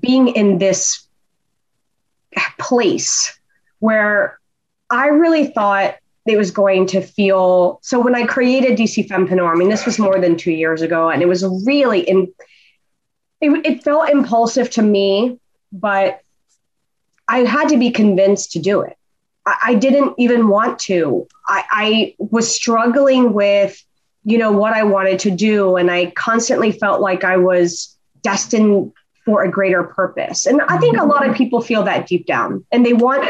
being 0.00 0.28
in 0.28 0.58
this 0.58 1.06
place 2.58 3.38
where 3.80 4.38
I 4.90 5.08
really 5.08 5.48
thought 5.48 5.96
it 6.26 6.38
was 6.38 6.50
going 6.50 6.86
to 6.86 7.02
feel 7.02 7.80
so 7.82 8.00
when 8.00 8.14
I 8.14 8.26
created 8.26 8.78
DC 8.78 9.06
Fempreneur, 9.08 9.52
I 9.52 9.56
mean, 9.56 9.68
this 9.68 9.84
was 9.84 9.98
more 9.98 10.18
than 10.18 10.36
two 10.36 10.52
years 10.52 10.80
ago, 10.80 11.10
and 11.10 11.22
it 11.22 11.28
was 11.28 11.44
really 11.66 12.00
in 12.00 12.32
it, 13.40 13.66
it 13.66 13.84
felt 13.84 14.08
impulsive 14.08 14.70
to 14.70 14.82
me, 14.82 15.38
but 15.72 16.20
I 17.28 17.40
had 17.40 17.68
to 17.68 17.76
be 17.76 17.90
convinced 17.90 18.52
to 18.52 18.58
do 18.58 18.80
it. 18.80 18.96
I, 19.44 19.56
I 19.62 19.74
didn't 19.74 20.14
even 20.18 20.48
want 20.48 20.78
to. 20.80 21.28
I, 21.46 21.64
I 21.70 22.14
was 22.18 22.54
struggling 22.54 23.32
with, 23.34 23.82
you 24.24 24.38
know, 24.38 24.52
what 24.52 24.72
I 24.72 24.82
wanted 24.82 25.18
to 25.20 25.30
do, 25.30 25.76
and 25.76 25.90
I 25.90 26.06
constantly 26.12 26.72
felt 26.72 27.00
like 27.00 27.24
I 27.24 27.36
was 27.36 27.96
destined 28.22 28.92
for 29.24 29.42
a 29.42 29.50
greater 29.50 29.84
purpose. 29.84 30.46
And 30.46 30.60
I 30.62 30.78
think 30.78 30.98
a 30.98 31.04
lot 31.04 31.28
of 31.28 31.34
people 31.34 31.60
feel 31.60 31.82
that 31.84 32.06
deep 32.06 32.26
down, 32.26 32.64
and 32.72 32.84
they 32.84 32.92
want 32.92 33.28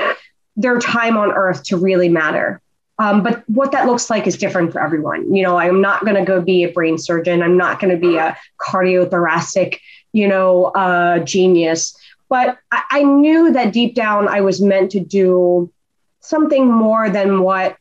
their 0.57 0.79
time 0.79 1.17
on 1.17 1.33
earth 1.33 1.65
to 1.65 1.77
really 1.77 2.09
matter. 2.09 2.61
Um, 2.99 3.25
but 3.25 3.43
what 3.49 3.73
that 3.73 3.87
looks 3.87 4.09
like 4.09 4.27
is 4.29 4.37
different 4.37 4.73
for 4.73 4.81
everyone. 4.81 5.35
You 5.35 5.43
know, 5.43 5.59
I'm 5.59 5.81
not 5.81 6.05
going 6.05 6.15
to 6.15 6.25
go 6.25 6.41
be 6.41 6.63
a 6.63 6.71
brain 6.71 6.97
surgeon. 6.97 7.43
I'm 7.43 7.57
not 7.57 7.81
going 7.81 7.93
to 7.93 8.01
be 8.01 8.17
a 8.17 8.37
cardiothoracic, 8.61 9.81
you 10.13 10.29
know, 10.29 10.67
uh, 10.67 11.19
genius. 11.21 11.97
But 12.29 12.59
I, 12.71 12.83
I 12.91 13.03
knew 13.03 13.53
that 13.53 13.73
deep 13.73 13.97
down 13.97 14.29
I 14.29 14.43
was 14.43 14.61
meant 14.61 14.93
to 14.93 15.01
do 15.01 15.73
something 16.21 16.71
more 16.71 17.11
than 17.11 17.43
what 17.43 17.77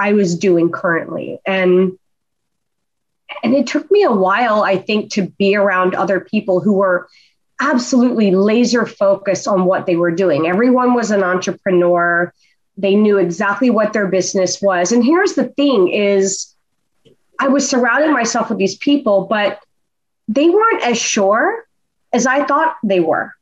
I 0.00 0.12
was 0.14 0.36
doing 0.36 0.70
currently. 0.70 1.38
And 1.46 1.96
and 3.42 3.54
it 3.54 3.66
took 3.66 3.90
me 3.90 4.02
a 4.02 4.12
while, 4.12 4.62
I 4.62 4.78
think, 4.78 5.12
to 5.12 5.28
be 5.38 5.56
around 5.56 5.94
other 5.94 6.20
people 6.20 6.60
who 6.60 6.74
were 6.74 7.08
absolutely 7.60 8.30
laser 8.30 8.86
focused 8.86 9.46
on 9.46 9.64
what 9.64 9.86
they 9.86 9.96
were 9.96 10.10
doing. 10.10 10.46
Everyone 10.46 10.94
was 10.94 11.10
an 11.10 11.22
entrepreneur 11.22 12.32
they 12.76 12.94
knew 12.94 13.18
exactly 13.18 13.70
what 13.70 13.92
their 13.92 14.08
business 14.08 14.60
was. 14.60 14.92
And 14.92 15.04
here's 15.04 15.34
the 15.34 15.44
thing 15.44 15.88
is 15.88 16.54
I 17.38 17.48
was 17.48 17.68
surrounding 17.68 18.12
myself 18.12 18.48
with 18.48 18.58
these 18.58 18.76
people, 18.76 19.26
but 19.28 19.60
they 20.28 20.48
weren't 20.48 20.82
as 20.82 20.98
sure 20.98 21.64
as 22.12 22.26
I 22.26 22.44
thought 22.44 22.76
they 22.82 23.00
were 23.00 23.32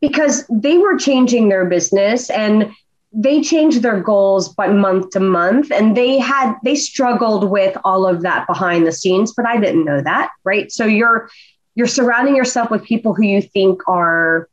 because 0.00 0.44
they 0.48 0.78
were 0.78 0.98
changing 0.98 1.48
their 1.48 1.64
business 1.64 2.30
and 2.30 2.72
they 3.16 3.40
changed 3.40 3.82
their 3.82 4.00
goals 4.00 4.48
but 4.48 4.72
month 4.72 5.10
to 5.10 5.20
month 5.20 5.70
and 5.70 5.96
they 5.96 6.18
had 6.18 6.54
they 6.64 6.74
struggled 6.74 7.48
with 7.48 7.76
all 7.84 8.06
of 8.06 8.22
that 8.22 8.46
behind 8.46 8.86
the 8.86 8.92
scenes 8.92 9.32
but 9.32 9.46
i 9.46 9.56
didn't 9.56 9.84
know 9.84 10.00
that 10.00 10.30
right? 10.44 10.70
So 10.70 10.84
you're 10.84 11.28
you're 11.74 11.88
surrounding 11.88 12.36
yourself 12.36 12.70
with 12.70 12.84
people 12.84 13.14
who 13.14 13.24
you 13.24 13.42
think 13.42 13.82
are 13.88 14.48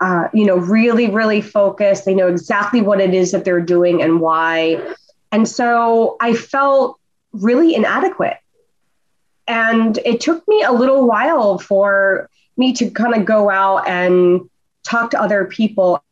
uh, 0.00 0.28
you 0.32 0.44
know 0.44 0.56
really 0.56 1.10
really 1.10 1.40
focused. 1.40 2.04
They 2.04 2.14
know 2.14 2.28
exactly 2.28 2.80
what 2.80 3.00
it 3.00 3.12
is 3.12 3.32
that 3.32 3.44
they're 3.44 3.60
doing 3.60 4.02
and 4.02 4.20
why. 4.20 4.80
And 5.32 5.48
so 5.48 6.16
i 6.20 6.32
felt 6.34 6.98
really 7.32 7.74
inadequate. 7.74 8.38
And 9.46 9.98
it 10.04 10.20
took 10.20 10.46
me 10.48 10.62
a 10.62 10.72
little 10.72 11.06
while 11.06 11.58
for 11.58 12.30
me 12.56 12.72
to 12.74 12.90
kind 12.90 13.14
of 13.14 13.24
go 13.24 13.50
out 13.50 13.86
and 13.86 14.48
talk 14.84 15.10
to 15.10 15.20
other 15.20 15.44
people 15.44 16.03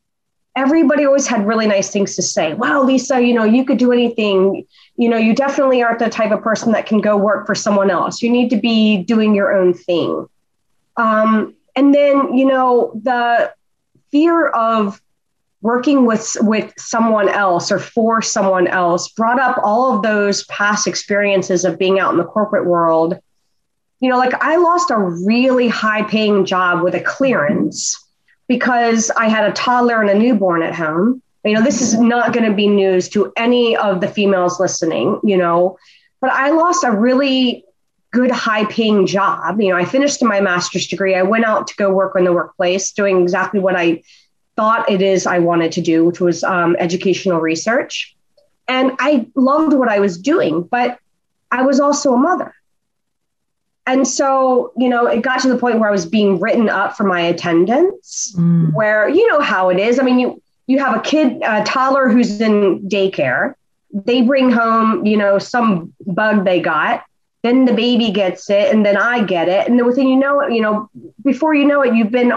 everybody 0.54 1.04
always 1.04 1.26
had 1.26 1.46
really 1.46 1.66
nice 1.66 1.90
things 1.90 2.14
to 2.16 2.22
say. 2.22 2.54
Wow, 2.54 2.82
Lisa, 2.82 3.20
you 3.20 3.34
know, 3.34 3.44
you 3.44 3.64
could 3.64 3.78
do 3.78 3.92
anything. 3.92 4.66
You 4.96 5.08
know, 5.08 5.16
you 5.16 5.34
definitely 5.34 5.82
aren't 5.82 5.98
the 5.98 6.10
type 6.10 6.30
of 6.30 6.42
person 6.42 6.72
that 6.72 6.86
can 6.86 7.00
go 7.00 7.16
work 7.16 7.46
for 7.46 7.54
someone 7.54 7.90
else. 7.90 8.22
You 8.22 8.30
need 8.30 8.50
to 8.50 8.56
be 8.56 9.02
doing 9.02 9.34
your 9.34 9.56
own 9.56 9.72
thing. 9.72 10.26
Um, 10.96 11.54
and 11.74 11.94
then, 11.94 12.34
you 12.34 12.44
know, 12.44 12.92
the 13.02 13.52
fear 14.10 14.48
of 14.48 15.00
working 15.62 16.06
with 16.06 16.36
with 16.40 16.72
someone 16.76 17.28
else 17.28 17.70
or 17.70 17.78
for 17.78 18.20
someone 18.20 18.66
else 18.66 19.08
brought 19.08 19.40
up 19.40 19.58
all 19.62 19.94
of 19.94 20.02
those 20.02 20.44
past 20.46 20.86
experiences 20.86 21.64
of 21.64 21.78
being 21.78 21.98
out 21.98 22.12
in 22.12 22.18
the 22.18 22.24
corporate 22.24 22.66
world. 22.66 23.18
You 24.00 24.10
know, 24.10 24.18
like 24.18 24.34
I 24.42 24.56
lost 24.56 24.90
a 24.90 24.98
really 24.98 25.68
high 25.68 26.02
paying 26.02 26.44
job 26.44 26.82
with 26.82 26.94
a 26.94 27.00
clearance 27.00 27.96
because 28.52 29.10
I 29.16 29.28
had 29.28 29.48
a 29.48 29.52
toddler 29.52 30.02
and 30.02 30.10
a 30.10 30.14
newborn 30.14 30.62
at 30.62 30.74
home. 30.74 31.22
You 31.42 31.54
know, 31.54 31.62
this 31.62 31.80
is 31.80 31.98
not 31.98 32.34
going 32.34 32.44
to 32.44 32.54
be 32.54 32.66
news 32.66 33.08
to 33.08 33.32
any 33.34 33.74
of 33.78 34.02
the 34.02 34.08
females 34.08 34.60
listening, 34.60 35.18
you 35.24 35.38
know, 35.38 35.78
but 36.20 36.30
I 36.30 36.50
lost 36.50 36.84
a 36.84 36.90
really 36.90 37.64
good 38.10 38.30
high 38.30 38.66
paying 38.66 39.06
job. 39.06 39.58
You 39.58 39.70
know, 39.70 39.76
I 39.78 39.86
finished 39.86 40.22
my 40.22 40.42
master's 40.42 40.86
degree. 40.86 41.14
I 41.14 41.22
went 41.22 41.46
out 41.46 41.66
to 41.68 41.76
go 41.76 41.90
work 41.90 42.12
in 42.14 42.24
the 42.24 42.32
workplace 42.34 42.92
doing 42.92 43.22
exactly 43.22 43.58
what 43.58 43.74
I 43.74 44.02
thought 44.54 44.90
it 44.90 45.00
is 45.00 45.26
I 45.26 45.38
wanted 45.38 45.72
to 45.72 45.80
do, 45.80 46.04
which 46.04 46.20
was 46.20 46.44
um, 46.44 46.76
educational 46.78 47.40
research. 47.40 48.14
And 48.68 48.92
I 48.98 49.26
loved 49.34 49.72
what 49.72 49.88
I 49.88 49.98
was 49.98 50.18
doing, 50.18 50.62
but 50.62 50.98
I 51.50 51.62
was 51.62 51.80
also 51.80 52.12
a 52.12 52.18
mother. 52.18 52.54
And 53.86 54.06
so, 54.06 54.72
you 54.76 54.88
know, 54.88 55.06
it 55.06 55.22
got 55.22 55.40
to 55.40 55.48
the 55.48 55.58
point 55.58 55.80
where 55.80 55.88
I 55.88 55.92
was 55.92 56.06
being 56.06 56.38
written 56.38 56.68
up 56.68 56.96
for 56.96 57.04
my 57.04 57.20
attendance, 57.20 58.32
mm. 58.36 58.72
where 58.72 59.08
you 59.08 59.26
know 59.28 59.40
how 59.40 59.70
it 59.70 59.78
is. 59.78 59.98
I 59.98 60.02
mean, 60.02 60.18
you 60.20 60.40
you 60.68 60.78
have 60.78 60.96
a 60.96 61.00
kid, 61.00 61.42
a 61.44 61.64
toddler 61.64 62.08
who's 62.08 62.40
in 62.40 62.88
daycare. 62.88 63.54
They 63.92 64.22
bring 64.22 64.50
home, 64.50 65.04
you 65.04 65.16
know, 65.16 65.38
some 65.38 65.92
bug 66.06 66.44
they 66.44 66.60
got. 66.60 67.04
Then 67.42 67.64
the 67.64 67.74
baby 67.74 68.12
gets 68.12 68.48
it, 68.48 68.72
and 68.72 68.86
then 68.86 68.96
I 68.96 69.24
get 69.24 69.48
it, 69.48 69.68
and 69.68 69.76
then 69.76 69.84
within 69.84 70.06
you 70.06 70.16
know 70.16 70.46
you 70.46 70.62
know, 70.62 70.88
before 71.24 71.54
you 71.54 71.64
know 71.64 71.82
it, 71.82 71.94
you've 71.94 72.12
been 72.12 72.32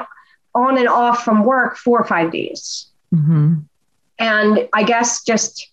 on 0.56 0.78
and 0.80 0.88
off 0.88 1.24
from 1.24 1.44
work 1.44 1.78
four 1.78 2.00
or 2.00 2.06
five 2.06 2.32
days. 2.32 2.88
Mm-hmm. 3.14 3.56
And 4.18 4.70
I 4.74 4.84
guess 4.84 5.24
just, 5.24 5.70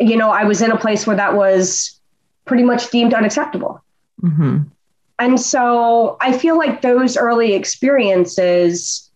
you 0.00 0.16
know, 0.16 0.30
I 0.30 0.44
was 0.44 0.60
in 0.60 0.72
a 0.72 0.76
place 0.76 1.06
where 1.06 1.16
that 1.16 1.34
was 1.34 2.00
pretty 2.44 2.64
much 2.64 2.90
deemed 2.90 3.14
unacceptable. 3.14 3.81
Mm-hmm. 4.22 4.62
And 5.18 5.40
so 5.40 6.16
I 6.20 6.36
feel 6.36 6.58
like 6.58 6.82
those 6.82 7.16
early 7.16 7.54
experiences 7.54 9.10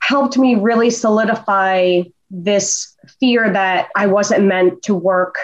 helped 0.00 0.36
me 0.36 0.54
really 0.54 0.90
solidify 0.90 2.02
this 2.30 2.96
fear 3.20 3.52
that 3.52 3.88
I 3.96 4.06
wasn't 4.06 4.44
meant 4.44 4.82
to 4.84 4.94
work 4.94 5.36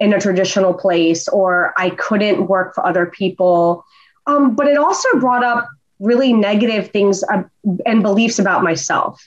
in 0.00 0.12
a 0.12 0.20
traditional 0.20 0.74
place 0.74 1.28
or 1.28 1.72
I 1.76 1.90
couldn't 1.90 2.46
work 2.48 2.74
for 2.74 2.86
other 2.86 3.06
people. 3.06 3.84
Um, 4.26 4.54
but 4.54 4.66
it 4.66 4.76
also 4.76 5.08
brought 5.18 5.44
up 5.44 5.68
really 6.00 6.32
negative 6.32 6.90
things 6.90 7.22
uh, 7.24 7.42
and 7.86 8.02
beliefs 8.02 8.38
about 8.38 8.64
myself. 8.64 9.24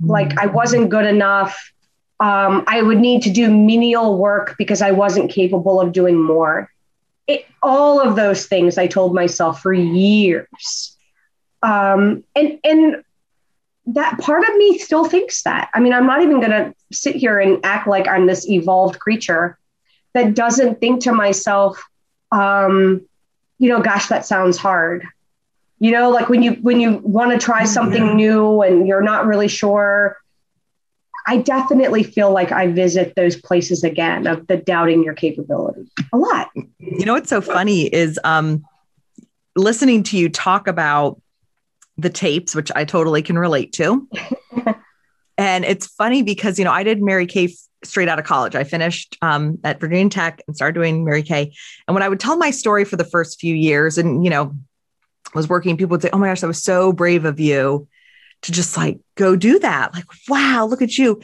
Mm-hmm. 0.00 0.10
Like 0.10 0.38
I 0.38 0.46
wasn't 0.46 0.90
good 0.90 1.06
enough. 1.06 1.72
Um, 2.20 2.64
I 2.66 2.82
would 2.82 2.98
need 2.98 3.22
to 3.22 3.30
do 3.30 3.50
menial 3.50 4.18
work 4.18 4.56
because 4.58 4.82
I 4.82 4.90
wasn't 4.90 5.30
capable 5.30 5.80
of 5.80 5.92
doing 5.92 6.16
more 6.16 6.70
it, 7.30 7.46
all 7.62 8.00
of 8.00 8.16
those 8.16 8.46
things 8.46 8.76
I 8.76 8.86
told 8.86 9.14
myself 9.14 9.62
for 9.62 9.72
years. 9.72 10.96
Um, 11.62 12.24
and, 12.34 12.58
and 12.64 13.04
that 13.86 14.18
part 14.18 14.48
of 14.48 14.56
me 14.56 14.78
still 14.78 15.04
thinks 15.04 15.42
that. 15.42 15.70
I 15.74 15.80
mean, 15.80 15.92
I'm 15.92 16.06
not 16.06 16.22
even 16.22 16.40
going 16.40 16.50
to 16.50 16.74
sit 16.92 17.16
here 17.16 17.38
and 17.38 17.64
act 17.64 17.86
like 17.86 18.08
I'm 18.08 18.26
this 18.26 18.48
evolved 18.48 18.98
creature 18.98 19.58
that 20.12 20.34
doesn't 20.34 20.80
think 20.80 21.02
to 21.04 21.12
myself, 21.12 21.82
um, 22.32 23.02
you 23.58 23.68
know, 23.68 23.80
gosh, 23.80 24.08
that 24.08 24.26
sounds 24.26 24.56
hard. 24.56 25.06
You 25.78 25.92
know, 25.92 26.10
like 26.10 26.28
when 26.28 26.42
you 26.42 26.52
when 26.60 26.78
you 26.78 26.98
want 26.98 27.30
to 27.32 27.38
try 27.38 27.64
something 27.64 28.04
yeah. 28.04 28.14
new 28.14 28.60
and 28.60 28.86
you're 28.86 29.02
not 29.02 29.26
really 29.26 29.48
sure, 29.48 30.18
I 31.30 31.36
definitely 31.36 32.02
feel 32.02 32.32
like 32.32 32.50
I 32.50 32.66
visit 32.66 33.14
those 33.14 33.36
places 33.36 33.84
again 33.84 34.26
of 34.26 34.48
the 34.48 34.56
doubting 34.56 35.04
your 35.04 35.14
capability 35.14 35.88
a 36.12 36.16
lot. 36.16 36.50
You 36.80 37.06
know 37.06 37.12
what's 37.12 37.30
so 37.30 37.40
funny 37.40 37.82
is 37.82 38.18
um, 38.24 38.64
listening 39.54 40.02
to 40.04 40.18
you 40.18 40.28
talk 40.28 40.66
about 40.66 41.22
the 41.96 42.10
tapes, 42.10 42.56
which 42.56 42.72
I 42.74 42.84
totally 42.84 43.22
can 43.22 43.38
relate 43.38 43.72
to. 43.74 44.08
and 45.38 45.64
it's 45.64 45.86
funny 45.86 46.24
because, 46.24 46.58
you 46.58 46.64
know, 46.64 46.72
I 46.72 46.82
did 46.82 47.00
Mary 47.00 47.26
Kay 47.26 47.54
straight 47.84 48.08
out 48.08 48.18
of 48.18 48.24
college. 48.24 48.56
I 48.56 48.64
finished 48.64 49.16
um, 49.22 49.56
at 49.62 49.78
Virginia 49.78 50.10
Tech 50.10 50.42
and 50.48 50.56
started 50.56 50.74
doing 50.74 51.04
Mary 51.04 51.22
Kay. 51.22 51.52
And 51.86 51.94
when 51.94 52.02
I 52.02 52.08
would 52.08 52.18
tell 52.18 52.38
my 52.38 52.50
story 52.50 52.84
for 52.84 52.96
the 52.96 53.04
first 53.04 53.38
few 53.38 53.54
years 53.54 53.98
and, 53.98 54.24
you 54.24 54.30
know, 54.30 54.52
was 55.32 55.48
working, 55.48 55.76
people 55.76 55.92
would 55.92 56.02
say, 56.02 56.10
Oh 56.12 56.18
my 56.18 56.26
gosh, 56.26 56.40
that 56.40 56.48
was 56.48 56.64
so 56.64 56.92
brave 56.92 57.24
of 57.24 57.38
you 57.38 57.86
to 58.42 58.52
just 58.52 58.76
like 58.76 58.98
go 59.16 59.36
do 59.36 59.58
that. 59.58 59.94
Like, 59.94 60.06
wow, 60.28 60.66
look 60.66 60.82
at 60.82 60.96
you. 60.96 61.20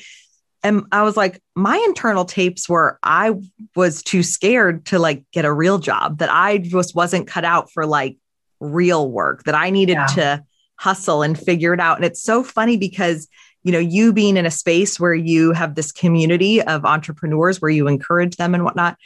And 0.63 0.85
I 0.91 1.03
was 1.03 1.17
like, 1.17 1.41
my 1.55 1.77
internal 1.87 2.25
tapes 2.25 2.69
were 2.69 2.99
I 3.03 3.35
was 3.77 4.03
too 4.03 4.23
scared 4.23 4.87
to 4.87 4.99
like 4.99 5.25
get 5.33 5.45
a 5.45 5.53
real 5.53 5.79
job, 5.79 6.19
that 6.19 6.31
I 6.33 6.59
just 6.59 6.95
wasn't 6.95 7.29
cut 7.29 7.45
out 7.45 7.71
for 7.71 7.87
like 7.87 8.17
real 8.59 9.11
work, 9.11 9.45
that 9.45 9.55
I 9.55 9.71
needed 9.71 9.93
yeah. 9.93 10.07
to 10.07 10.45
hustle 10.77 11.23
and 11.23 11.39
figure 11.39 11.73
it 11.73 11.81
out. 11.81 11.99
And 11.99 12.05
it's 12.05 12.23
so 12.23 12.43
funny 12.43 12.77
because, 12.77 13.29
you 13.63 13.73
know, 13.73 13.79
you 13.79 14.13
being 14.13 14.37
in 14.37 14.45
a 14.45 14.51
space 14.51 14.99
where 14.99 15.15
you 15.15 15.53
have 15.53 15.75
this 15.75 15.93
community 15.93 16.61
of 16.61 16.85
entrepreneurs 16.85 17.61
where 17.61 17.71
you 17.71 17.87
encourage 17.87 18.37
them 18.37 18.55
and 18.55 18.65
whatnot. 18.65 18.97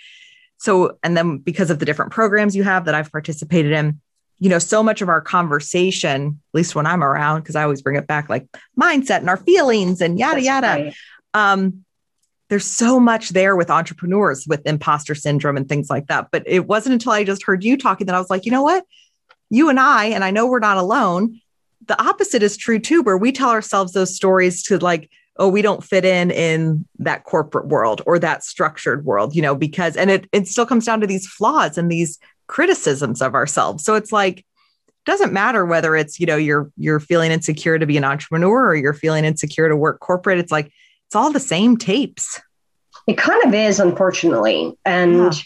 So, 0.58 0.98
and 1.02 1.16
then 1.16 1.38
because 1.38 1.70
of 1.70 1.78
the 1.78 1.84
different 1.84 2.12
programs 2.12 2.56
you 2.56 2.62
have 2.62 2.86
that 2.86 2.94
I've 2.94 3.12
participated 3.12 3.72
in, 3.72 4.00
you 4.40 4.48
know, 4.48 4.58
so 4.58 4.82
much 4.82 5.02
of 5.02 5.08
our 5.08 5.20
conversation, 5.20 6.40
at 6.52 6.54
least 6.54 6.74
when 6.74 6.86
I'm 6.86 7.04
around, 7.04 7.42
because 7.42 7.56
I 7.56 7.62
always 7.62 7.82
bring 7.82 7.96
it 7.96 8.06
back 8.06 8.28
like 8.30 8.48
mindset 8.78 9.18
and 9.18 9.28
our 9.28 9.36
feelings 9.36 10.00
and 10.00 10.18
yada, 10.18 10.36
That's 10.36 10.46
yada. 10.46 10.66
Right. 10.66 10.94
Um, 11.34 11.84
there's 12.48 12.64
so 12.64 12.98
much 12.98 13.28
there 13.28 13.54
with 13.54 13.70
entrepreneurs 13.70 14.46
with 14.46 14.66
imposter 14.66 15.14
syndrome 15.14 15.56
and 15.56 15.68
things 15.68 15.88
like 15.88 16.08
that. 16.08 16.28
But 16.32 16.42
it 16.46 16.66
wasn't 16.66 16.94
until 16.94 17.12
I 17.12 17.22
just 17.22 17.44
heard 17.44 17.62
you 17.62 17.76
talking 17.76 18.06
that 18.06 18.16
I 18.16 18.18
was 18.18 18.30
like, 18.30 18.44
you 18.44 18.50
know 18.50 18.62
what? 18.62 18.84
You 19.50 19.68
and 19.68 19.78
I, 19.78 20.06
and 20.06 20.24
I 20.24 20.30
know 20.30 20.46
we're 20.46 20.58
not 20.58 20.78
alone. 20.78 21.40
The 21.86 22.02
opposite 22.02 22.42
is 22.42 22.56
true 22.56 22.78
too, 22.78 23.02
where 23.02 23.18
we 23.18 23.32
tell 23.32 23.50
ourselves 23.50 23.92
those 23.92 24.16
stories 24.16 24.62
to 24.64 24.78
like, 24.78 25.10
oh, 25.36 25.48
we 25.48 25.62
don't 25.62 25.84
fit 25.84 26.04
in 26.04 26.30
in 26.30 26.86
that 26.98 27.24
corporate 27.24 27.68
world 27.68 28.02
or 28.06 28.18
that 28.18 28.42
structured 28.42 29.04
world, 29.04 29.34
you 29.34 29.42
know, 29.42 29.54
because, 29.54 29.96
and 29.96 30.10
it, 30.10 30.28
it 30.32 30.48
still 30.48 30.66
comes 30.66 30.86
down 30.86 31.00
to 31.00 31.06
these 31.06 31.26
flaws 31.26 31.78
and 31.78 31.90
these 31.90 32.18
criticisms 32.50 33.22
of 33.22 33.34
ourselves. 33.36 33.84
So 33.84 33.94
it's 33.94 34.10
like, 34.10 34.44
doesn't 35.06 35.32
matter 35.32 35.64
whether 35.64 35.94
it's, 35.94 36.18
you 36.18 36.26
know, 36.26 36.36
you're 36.36 36.70
you're 36.76 37.00
feeling 37.00 37.30
insecure 37.30 37.78
to 37.78 37.86
be 37.86 37.96
an 37.96 38.04
entrepreneur 38.04 38.66
or 38.66 38.74
you're 38.74 38.92
feeling 38.92 39.24
insecure 39.24 39.68
to 39.68 39.76
work 39.76 40.00
corporate. 40.00 40.38
It's 40.38 40.50
like 40.50 40.66
it's 41.06 41.14
all 41.14 41.32
the 41.32 41.40
same 41.40 41.76
tapes. 41.76 42.40
It 43.06 43.16
kind 43.16 43.42
of 43.44 43.54
is, 43.54 43.78
unfortunately. 43.78 44.76
And 44.84 45.32
yeah. 45.32 45.40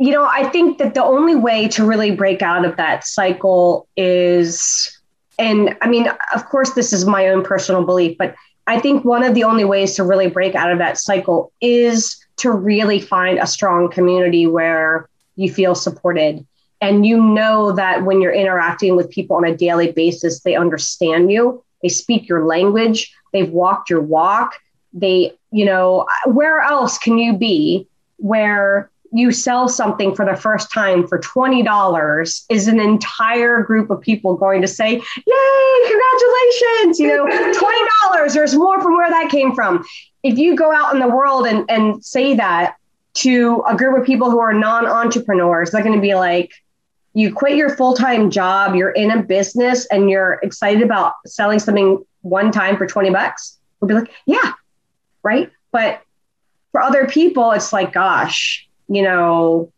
you 0.00 0.12
know, 0.12 0.26
I 0.26 0.48
think 0.48 0.78
that 0.78 0.94
the 0.94 1.04
only 1.04 1.36
way 1.36 1.68
to 1.68 1.84
really 1.84 2.10
break 2.10 2.42
out 2.42 2.64
of 2.64 2.76
that 2.76 3.06
cycle 3.06 3.88
is 3.96 4.92
and 5.38 5.76
I 5.80 5.88
mean, 5.88 6.08
of 6.34 6.46
course, 6.46 6.72
this 6.72 6.92
is 6.92 7.06
my 7.06 7.28
own 7.28 7.44
personal 7.44 7.84
belief, 7.84 8.18
but 8.18 8.34
I 8.66 8.80
think 8.80 9.04
one 9.04 9.22
of 9.22 9.34
the 9.34 9.44
only 9.44 9.64
ways 9.64 9.94
to 9.94 10.04
really 10.04 10.26
break 10.26 10.56
out 10.56 10.72
of 10.72 10.78
that 10.78 10.98
cycle 10.98 11.52
is 11.60 12.16
to 12.38 12.50
really 12.50 13.00
find 13.00 13.38
a 13.38 13.46
strong 13.46 13.88
community 13.88 14.48
where 14.48 15.08
you 15.38 15.50
feel 15.50 15.74
supported. 15.74 16.44
And 16.80 17.06
you 17.06 17.22
know 17.22 17.72
that 17.72 18.04
when 18.04 18.20
you're 18.20 18.32
interacting 18.32 18.96
with 18.96 19.10
people 19.10 19.36
on 19.36 19.44
a 19.44 19.56
daily 19.56 19.92
basis 19.92 20.40
they 20.40 20.56
understand 20.56 21.32
you. 21.32 21.64
They 21.82 21.88
speak 21.88 22.28
your 22.28 22.44
language. 22.44 23.14
They've 23.32 23.50
walked 23.50 23.88
your 23.88 24.02
walk. 24.02 24.54
They 24.92 25.32
you 25.50 25.64
know 25.64 26.06
where 26.26 26.60
else 26.60 26.98
can 26.98 27.18
you 27.18 27.36
be 27.36 27.86
where 28.16 28.90
you 29.12 29.32
sell 29.32 29.68
something 29.68 30.14
for 30.14 30.26
the 30.26 30.36
first 30.36 30.70
time 30.70 31.06
for 31.06 31.18
$20 31.18 32.44
is 32.50 32.68
an 32.68 32.78
entire 32.78 33.62
group 33.62 33.88
of 33.88 34.02
people 34.02 34.36
going 34.36 34.60
to 34.60 34.68
say 34.68 34.90
yay 34.90 35.88
congratulations! 35.88 36.98
You 36.98 37.16
know 37.16 37.26
$20 38.26 38.34
there's 38.34 38.54
more 38.54 38.82
from 38.82 38.96
where 38.96 39.10
that 39.10 39.30
came 39.30 39.54
from. 39.54 39.84
If 40.24 40.36
you 40.36 40.56
go 40.56 40.74
out 40.74 40.94
in 40.94 41.00
the 41.00 41.08
world 41.08 41.46
and, 41.46 41.64
and 41.70 42.04
say 42.04 42.34
that 42.34 42.74
to 43.18 43.62
a 43.68 43.76
group 43.76 43.98
of 43.98 44.04
people 44.04 44.30
who 44.30 44.38
are 44.38 44.52
non-entrepreneurs 44.52 45.70
they're 45.70 45.82
going 45.82 45.94
to 45.94 46.00
be 46.00 46.14
like 46.14 46.52
you 47.18 47.34
quit 47.34 47.56
your 47.56 47.74
full-time 47.74 48.30
job, 48.30 48.76
you're 48.76 48.90
in 48.90 49.10
a 49.10 49.22
business 49.22 49.86
and 49.86 50.08
you're 50.08 50.38
excited 50.42 50.82
about 50.82 51.14
selling 51.26 51.58
something 51.58 52.04
one 52.20 52.52
time 52.52 52.76
for 52.76 52.86
20 52.86 53.10
bucks, 53.10 53.58
we'll 53.80 53.88
be 53.88 53.94
like, 53.94 54.12
yeah, 54.26 54.52
right. 55.24 55.50
But 55.72 56.00
for 56.70 56.80
other 56.80 57.06
people, 57.08 57.50
it's 57.50 57.72
like, 57.72 57.92
gosh, 57.92 58.68
you 58.88 59.02
know, 59.02 59.72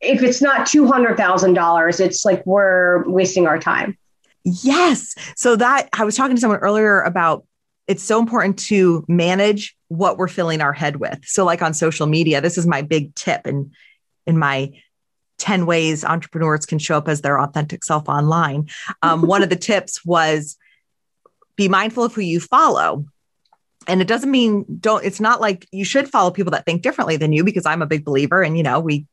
if 0.00 0.22
it's 0.22 0.42
not 0.42 0.66
$200,000, 0.66 2.00
it's 2.00 2.24
like 2.24 2.44
we're 2.44 3.08
wasting 3.08 3.46
our 3.46 3.58
time. 3.58 3.96
Yes. 4.44 5.14
So 5.36 5.54
that 5.56 5.88
I 5.92 6.04
was 6.04 6.16
talking 6.16 6.34
to 6.34 6.40
someone 6.40 6.58
earlier 6.58 7.02
about 7.02 7.44
it's 7.92 8.02
so 8.02 8.18
important 8.18 8.58
to 8.58 9.04
manage 9.06 9.76
what 9.88 10.16
we're 10.16 10.26
filling 10.26 10.62
our 10.62 10.72
head 10.72 10.96
with. 10.96 11.22
So 11.26 11.44
like 11.44 11.60
on 11.60 11.74
social 11.74 12.06
media, 12.06 12.40
this 12.40 12.56
is 12.56 12.66
my 12.66 12.80
big 12.80 13.14
tip 13.14 13.42
and 13.44 13.66
in, 14.26 14.34
in 14.34 14.38
my 14.38 14.72
10 15.36 15.66
ways 15.66 16.02
entrepreneurs 16.02 16.64
can 16.64 16.78
show 16.78 16.96
up 16.96 17.06
as 17.06 17.20
their 17.20 17.38
authentic 17.38 17.84
self 17.84 18.08
online. 18.08 18.70
Um, 19.02 19.20
one 19.26 19.42
of 19.42 19.50
the 19.50 19.56
tips 19.56 20.02
was 20.06 20.56
be 21.54 21.68
mindful 21.68 22.02
of 22.02 22.14
who 22.14 22.22
you 22.22 22.40
follow. 22.40 23.04
And 23.86 24.00
it 24.00 24.08
doesn't 24.08 24.30
mean 24.30 24.64
don't, 24.80 25.04
it's 25.04 25.20
not 25.20 25.42
like 25.42 25.68
you 25.70 25.84
should 25.84 26.08
follow 26.08 26.30
people 26.30 26.52
that 26.52 26.64
think 26.64 26.80
differently 26.80 27.18
than 27.18 27.34
you 27.34 27.44
because 27.44 27.66
I'm 27.66 27.82
a 27.82 27.86
big 27.86 28.06
believer 28.06 28.42
and, 28.42 28.56
you 28.56 28.62
know, 28.62 28.80
we, 28.80 29.04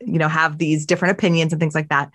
you 0.00 0.18
know, 0.18 0.28
have 0.28 0.58
these 0.58 0.86
different 0.86 1.16
opinions 1.16 1.52
and 1.52 1.60
things 1.60 1.76
like 1.76 1.90
that. 1.90 2.10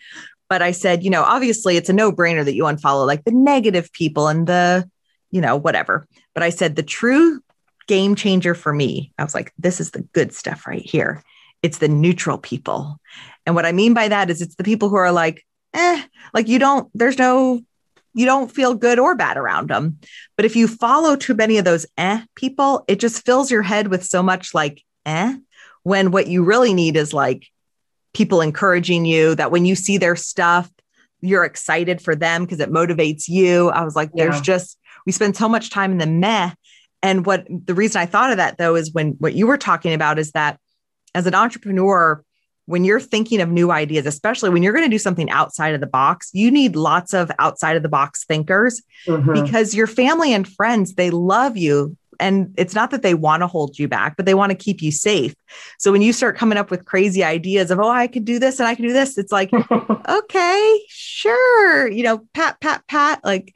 But 0.50 0.62
I 0.62 0.72
said, 0.72 1.01
you 1.01 1.12
know, 1.12 1.24
obviously 1.24 1.77
it's 1.77 1.88
a 1.88 1.94
no 1.94 2.12
brainer 2.12 2.44
that 2.44 2.56
you 2.56 2.63
unfollow 2.63 3.08
like 3.08 3.24
the 3.24 3.32
negative 3.32 3.94
people 3.94 4.27
and 4.27 4.46
the, 4.48 4.89
you 5.31 5.41
know, 5.41 5.55
whatever. 5.55 6.07
But 6.34 6.43
I 6.43 6.50
said 6.50 6.75
the 6.75 6.84
true 6.84 7.41
game 7.88 8.15
changer 8.15 8.53
for 8.53 8.74
me, 8.74 9.12
I 9.17 9.24
was 9.24 9.34
like, 9.34 9.53
this 9.57 9.79
is 9.79 9.91
the 9.91 10.01
good 10.13 10.34
stuff 10.34 10.67
right 10.67 10.81
here. 10.81 11.24
It's 11.63 11.79
the 11.79 11.88
neutral 11.88 12.38
people. 12.38 13.00
And 13.46 13.55
what 13.55 13.65
I 13.65 13.72
mean 13.72 13.93
by 13.93 14.10
that 14.10 14.29
is 14.29 14.41
it's 14.41 14.55
the 14.55 14.63
people 14.63 14.89
who 14.89 14.98
are 14.98 15.12
like, 15.12 15.46
eh, 15.74 16.03
like 16.34 16.48
you 16.48 16.60
don't, 16.60 16.89
there's 16.93 17.17
no, 17.17 17.62
you 18.13 18.25
don't 18.25 18.51
feel 18.51 18.74
good 18.74 19.00
or 19.00 19.15
bad 19.15 19.38
around 19.38 19.69
them. 19.69 20.00
But 20.36 20.46
if 20.46 20.55
you 20.55 20.67
follow 20.67 21.15
too 21.15 21.34
many 21.34 21.57
of 21.57 21.65
those 21.65 21.86
eh 21.98 22.24
people, 22.36 22.84
it 22.88 23.00
just 23.00 23.25
fills 23.25 23.51
your 23.51 23.62
head 23.62 23.88
with 23.88 24.03
so 24.03 24.22
much 24.22 24.53
like 24.53 24.84
eh, 25.05 25.36
when 25.84 26.12
what 26.12 26.27
you 26.27 26.43
really 26.43 26.74
need 26.74 26.98
is 26.98 27.13
like 27.13 27.48
people 28.13 28.41
encouraging 28.41 29.05
you 29.05 29.36
that 29.36 29.51
when 29.51 29.65
you 29.65 29.75
see 29.75 29.98
their 29.98 30.15
stuff, 30.15 30.69
you're 31.22 31.46
excited 31.46 32.01
for 32.01 32.15
them 32.15 32.43
because 32.43 32.60
it 32.60 32.72
motivates 32.72 33.27
you. 33.27 33.69
I 33.69 33.84
was 33.84 33.96
like, 33.96 34.12
there's 34.13 34.38
yeah. 34.38 34.41
just, 34.41 34.77
we 35.07 35.13
spend 35.13 35.37
so 35.37 35.49
much 35.49 35.71
time 35.71 35.93
in 35.93 35.97
the 35.97 36.05
meh. 36.05 36.51
And 37.01 37.25
what 37.25 37.47
the 37.49 37.73
reason 37.73 37.99
I 38.01 38.05
thought 38.05 38.29
of 38.29 38.37
that 38.37 38.57
though 38.57 38.75
is 38.75 38.91
when 38.91 39.11
what 39.19 39.33
you 39.33 39.47
were 39.47 39.57
talking 39.57 39.93
about 39.93 40.19
is 40.19 40.33
that 40.33 40.59
as 41.15 41.25
an 41.25 41.33
entrepreneur, 41.33 42.21
when 42.65 42.83
you're 42.83 42.99
thinking 42.99 43.39
of 43.39 43.49
new 43.49 43.71
ideas, 43.71 44.05
especially 44.05 44.49
when 44.49 44.61
you're 44.61 44.73
going 44.73 44.85
to 44.85 44.93
do 44.93 44.99
something 44.99 45.29
outside 45.29 45.73
of 45.73 45.79
the 45.79 45.87
box, 45.87 46.29
you 46.33 46.51
need 46.51 46.75
lots 46.75 47.13
of 47.13 47.31
outside 47.39 47.77
of 47.77 47.83
the 47.83 47.89
box 47.89 48.25
thinkers 48.25 48.81
mm-hmm. 49.07 49.31
because 49.31 49.73
your 49.73 49.87
family 49.87 50.33
and 50.33 50.45
friends, 50.45 50.95
they 50.95 51.09
love 51.09 51.55
you. 51.55 51.95
And 52.19 52.53
it's 52.57 52.75
not 52.75 52.91
that 52.91 53.03
they 53.03 53.13
want 53.13 53.41
to 53.43 53.47
hold 53.47 53.79
you 53.79 53.87
back, 53.87 54.17
but 54.17 54.25
they 54.25 54.33
want 54.33 54.49
to 54.49 54.57
keep 54.57 54.81
you 54.81 54.91
safe. 54.91 55.33
So 55.79 55.93
when 55.93 56.01
you 56.01 56.11
start 56.11 56.35
coming 56.35 56.57
up 56.57 56.69
with 56.69 56.83
crazy 56.83 57.23
ideas 57.23 57.71
of, 57.71 57.79
oh, 57.79 57.89
I 57.89 58.07
could 58.07 58.25
do 58.25 58.39
this 58.39 58.59
and 58.59 58.67
I 58.67 58.75
can 58.75 58.85
do 58.85 58.91
this, 58.91 59.17
it's 59.17 59.31
like, 59.31 59.51
okay, 60.09 60.81
sure. 60.89 61.87
You 61.89 62.03
know, 62.03 62.27
pat, 62.33 62.59
pat, 62.59 62.83
pat, 62.87 63.21
like, 63.23 63.53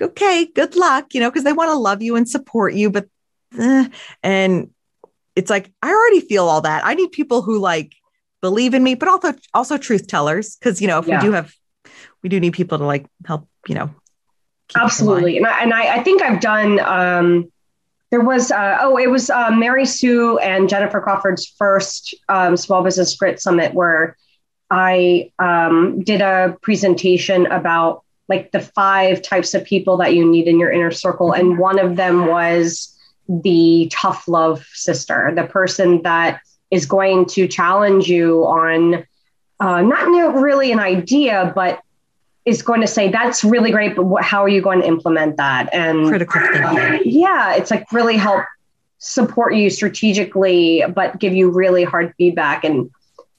okay, 0.00 0.46
good 0.54 0.76
luck, 0.76 1.14
you 1.14 1.20
know, 1.20 1.30
because 1.30 1.44
they 1.44 1.52
want 1.52 1.70
to 1.70 1.74
love 1.76 2.02
you 2.02 2.16
and 2.16 2.28
support 2.28 2.74
you. 2.74 2.90
But, 2.90 3.06
eh. 3.58 3.88
and 4.22 4.70
it's 5.36 5.50
like, 5.50 5.72
I 5.82 5.90
already 5.90 6.20
feel 6.20 6.48
all 6.48 6.60
that. 6.62 6.84
I 6.84 6.94
need 6.94 7.12
people 7.12 7.42
who 7.42 7.58
like 7.58 7.94
believe 8.40 8.74
in 8.74 8.82
me, 8.82 8.94
but 8.94 9.08
also, 9.08 9.34
also 9.52 9.78
truth 9.78 10.06
tellers. 10.06 10.56
Cause, 10.62 10.80
you 10.80 10.88
know, 10.88 10.98
if 10.98 11.06
yeah. 11.06 11.20
we 11.20 11.26
do 11.26 11.32
have, 11.32 11.52
we 12.22 12.28
do 12.28 12.40
need 12.40 12.52
people 12.52 12.78
to 12.78 12.84
like 12.84 13.06
help, 13.26 13.48
you 13.68 13.74
know, 13.74 13.94
absolutely. 14.76 15.36
And 15.36 15.46
I, 15.46 15.62
and 15.62 15.74
I, 15.74 15.96
I 15.96 16.02
think 16.02 16.22
I've 16.22 16.40
done, 16.40 16.80
um, 16.80 17.52
there 18.14 18.20
was 18.20 18.52
uh, 18.52 18.78
oh 18.80 18.96
it 18.96 19.10
was 19.10 19.28
uh, 19.28 19.50
mary 19.50 19.84
sue 19.84 20.38
and 20.38 20.68
jennifer 20.68 21.00
crawford's 21.00 21.52
first 21.58 22.14
um, 22.28 22.56
small 22.56 22.84
business 22.84 23.16
grit 23.16 23.40
summit 23.40 23.74
where 23.74 24.16
i 24.70 25.32
um, 25.40 26.00
did 26.00 26.20
a 26.20 26.56
presentation 26.62 27.46
about 27.46 28.03
like 28.28 28.52
the 28.52 28.60
five 28.60 29.22
types 29.22 29.54
of 29.54 29.64
people 29.64 29.96
that 29.98 30.14
you 30.14 30.28
need 30.28 30.48
in 30.48 30.58
your 30.58 30.70
inner 30.70 30.90
circle. 30.90 31.32
And 31.32 31.58
one 31.58 31.78
of 31.78 31.96
them 31.96 32.26
was 32.26 32.96
the 33.28 33.90
tough 33.92 34.26
love 34.28 34.66
sister, 34.72 35.32
the 35.34 35.44
person 35.44 36.02
that 36.02 36.40
is 36.70 36.86
going 36.86 37.26
to 37.26 37.46
challenge 37.46 38.08
you 38.08 38.44
on 38.44 39.06
uh, 39.60 39.80
not 39.82 40.34
really 40.34 40.72
an 40.72 40.80
idea, 40.80 41.52
but 41.54 41.80
is 42.44 42.62
going 42.62 42.80
to 42.80 42.86
say 42.86 43.10
that's 43.10 43.44
really 43.44 43.70
great, 43.70 43.96
but 43.96 44.04
what, 44.04 44.22
how 44.22 44.42
are 44.42 44.48
you 44.48 44.60
going 44.60 44.80
to 44.80 44.86
implement 44.86 45.36
that? 45.36 45.72
And 45.72 46.08
critical 46.08 46.40
thinking. 46.40 47.00
Yeah, 47.04 47.54
it's 47.54 47.70
like 47.70 47.90
really 47.92 48.16
help 48.16 48.44
support 48.98 49.54
you 49.54 49.70
strategically, 49.70 50.84
but 50.94 51.18
give 51.18 51.34
you 51.34 51.50
really 51.50 51.84
hard 51.84 52.12
feedback. 52.18 52.64
And 52.64 52.90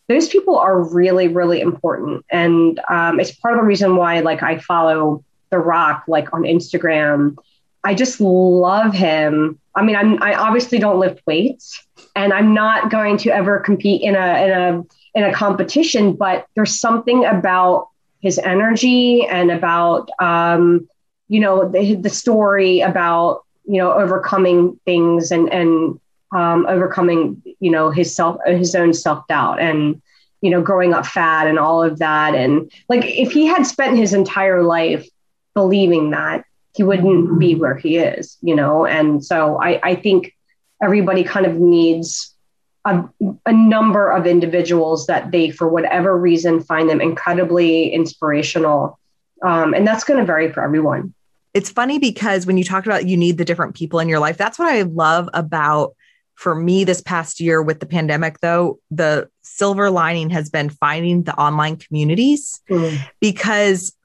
those 0.07 0.29
people 0.29 0.57
are 0.57 0.81
really 0.81 1.27
really 1.27 1.61
important. 1.61 2.25
And 2.29 2.79
um, 2.89 3.19
it's 3.19 3.31
part 3.31 3.53
of 3.55 3.59
the 3.59 3.65
reason 3.65 3.95
why 3.95 4.19
like 4.21 4.43
i 4.43 4.57
follow 4.57 5.23
the 5.49 5.59
rock 5.59 6.03
like 6.07 6.33
on 6.33 6.43
instagram. 6.43 7.37
I 7.83 7.93
just 7.93 8.19
love 8.19 8.93
him. 8.93 9.59
I 9.75 9.83
mean 9.83 9.95
i'm 9.95 10.21
i 10.23 10.33
obviously 10.33 10.79
don't 10.79 10.99
lift 10.99 11.21
weights 11.27 11.85
and 12.15 12.31
i'm 12.31 12.53
not 12.53 12.89
going 12.89 13.17
to 13.17 13.29
ever 13.29 13.59
compete 13.59 14.01
in 14.01 14.15
a 14.15 14.45
in 14.45 14.51
a 14.51 14.83
in 15.15 15.23
a 15.23 15.33
competition 15.33 16.13
but 16.13 16.45
there's 16.55 16.79
something 16.79 17.25
about 17.25 17.89
his 18.25 18.39
energy 18.39 19.25
and 19.27 19.51
about 19.51 20.09
um, 20.19 20.89
you 21.27 21.39
know 21.39 21.69
the, 21.69 21.95
the 21.95 22.09
story 22.09 22.81
about 22.81 23.43
you 23.65 23.77
know 23.77 23.93
overcoming 23.93 24.79
things 24.83 25.31
and 25.31 25.51
and 25.53 25.99
um, 26.35 26.65
overcoming 26.67 27.41
you 27.59 27.71
know 27.71 27.89
his 27.89 28.13
self 28.13 28.37
his 28.45 28.75
own 28.75 28.93
self 28.93 29.25
doubt 29.27 29.59
and 29.59 30.01
you 30.41 30.49
know 30.49 30.61
growing 30.61 30.93
up 30.93 31.05
fat 31.05 31.47
and 31.47 31.57
all 31.57 31.81
of 31.81 31.99
that. 31.99 32.35
And 32.35 32.69
like 32.89 33.05
if 33.05 33.31
he 33.31 33.45
had 33.45 33.65
spent 33.65 33.97
his 33.97 34.13
entire 34.13 34.61
life 34.61 35.07
believing 35.53 36.11
that 36.11 36.43
he 36.75 36.83
wouldn't 36.83 37.39
be 37.39 37.55
where 37.55 37.77
he 37.77 37.97
is 37.97 38.37
you 38.41 38.53
know? 38.53 38.85
And 38.85 39.23
so 39.23 39.59
I 39.61 39.79
I 39.81 39.95
think 39.95 40.35
everybody 40.83 41.23
kind 41.23 41.45
of 41.45 41.55
needs 41.55 42.35
a, 42.83 43.03
a 43.45 43.53
number 43.53 44.11
of 44.11 44.27
individuals 44.27 45.07
that 45.07 45.31
they 45.31 45.49
for 45.49 45.69
whatever 45.69 46.17
reason 46.17 46.61
find 46.61 46.89
them 46.89 46.99
incredibly 46.99 47.91
inspirational. 47.93 48.99
Um, 49.41 49.73
and 49.73 49.87
that's 49.87 50.03
going 50.03 50.19
to 50.19 50.25
vary 50.25 50.51
for 50.51 50.63
everyone. 50.63 51.13
It's 51.53 51.69
funny 51.69 51.97
because 51.97 52.45
when 52.45 52.57
you 52.57 52.65
talked 52.65 52.85
about 52.85 53.07
you 53.07 53.15
need 53.15 53.37
the 53.37 53.45
different 53.45 53.75
people 53.75 53.99
in 53.99 54.09
your 54.09 54.19
life 54.19 54.37
that's 54.37 54.59
what 54.59 54.67
i 54.67 54.81
love 54.81 55.29
about 55.33 55.95
for 56.35 56.53
me 56.53 56.83
this 56.83 57.01
past 57.01 57.39
year 57.39 57.61
with 57.61 57.79
the 57.79 57.85
pandemic 57.85 58.39
though 58.41 58.79
the 58.91 59.27
silver 59.41 59.89
lining 59.89 60.29
has 60.29 60.49
been 60.49 60.69
finding 60.69 61.23
the 61.23 61.35
online 61.35 61.77
communities 61.77 62.61
mm. 62.69 62.97
because 63.19 63.95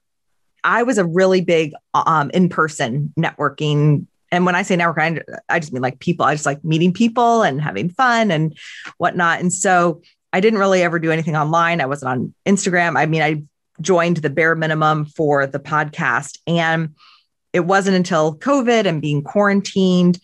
i 0.63 0.83
was 0.83 0.97
a 0.97 1.05
really 1.05 1.41
big 1.41 1.73
um, 1.93 2.31
in-person 2.33 3.13
networking. 3.19 4.05
And 4.31 4.45
when 4.45 4.55
i 4.55 4.61
say 4.61 4.75
network 4.75 4.99
I, 4.99 5.21
I 5.49 5.59
just 5.59 5.73
mean 5.73 5.81
like 5.81 5.99
people. 5.99 6.25
I 6.25 6.33
just 6.33 6.45
like 6.45 6.63
meeting 6.63 6.93
people 6.93 7.43
and 7.43 7.61
having 7.61 7.89
fun 7.89 8.31
and 8.31 8.57
whatnot. 8.97 9.39
And 9.39 9.51
so 9.51 10.01
i 10.33 10.39
didn't 10.39 10.59
really 10.59 10.81
ever 10.81 10.99
do 10.99 11.11
anything 11.11 11.35
online. 11.35 11.81
I 11.81 11.85
wasn't 11.85 12.11
on 12.11 12.33
instagram. 12.45 12.97
I 12.97 13.05
mean 13.05 13.21
i 13.21 13.43
joined 13.81 14.17
the 14.17 14.29
bare 14.29 14.55
minimum 14.55 15.05
for 15.05 15.47
the 15.47 15.59
podcast. 15.59 16.37
And 16.45 16.95
it 17.51 17.61
wasn't 17.61 17.97
until 17.97 18.37
covid 18.37 18.85
and 18.85 19.01
being 19.01 19.23
quarantined 19.23 20.19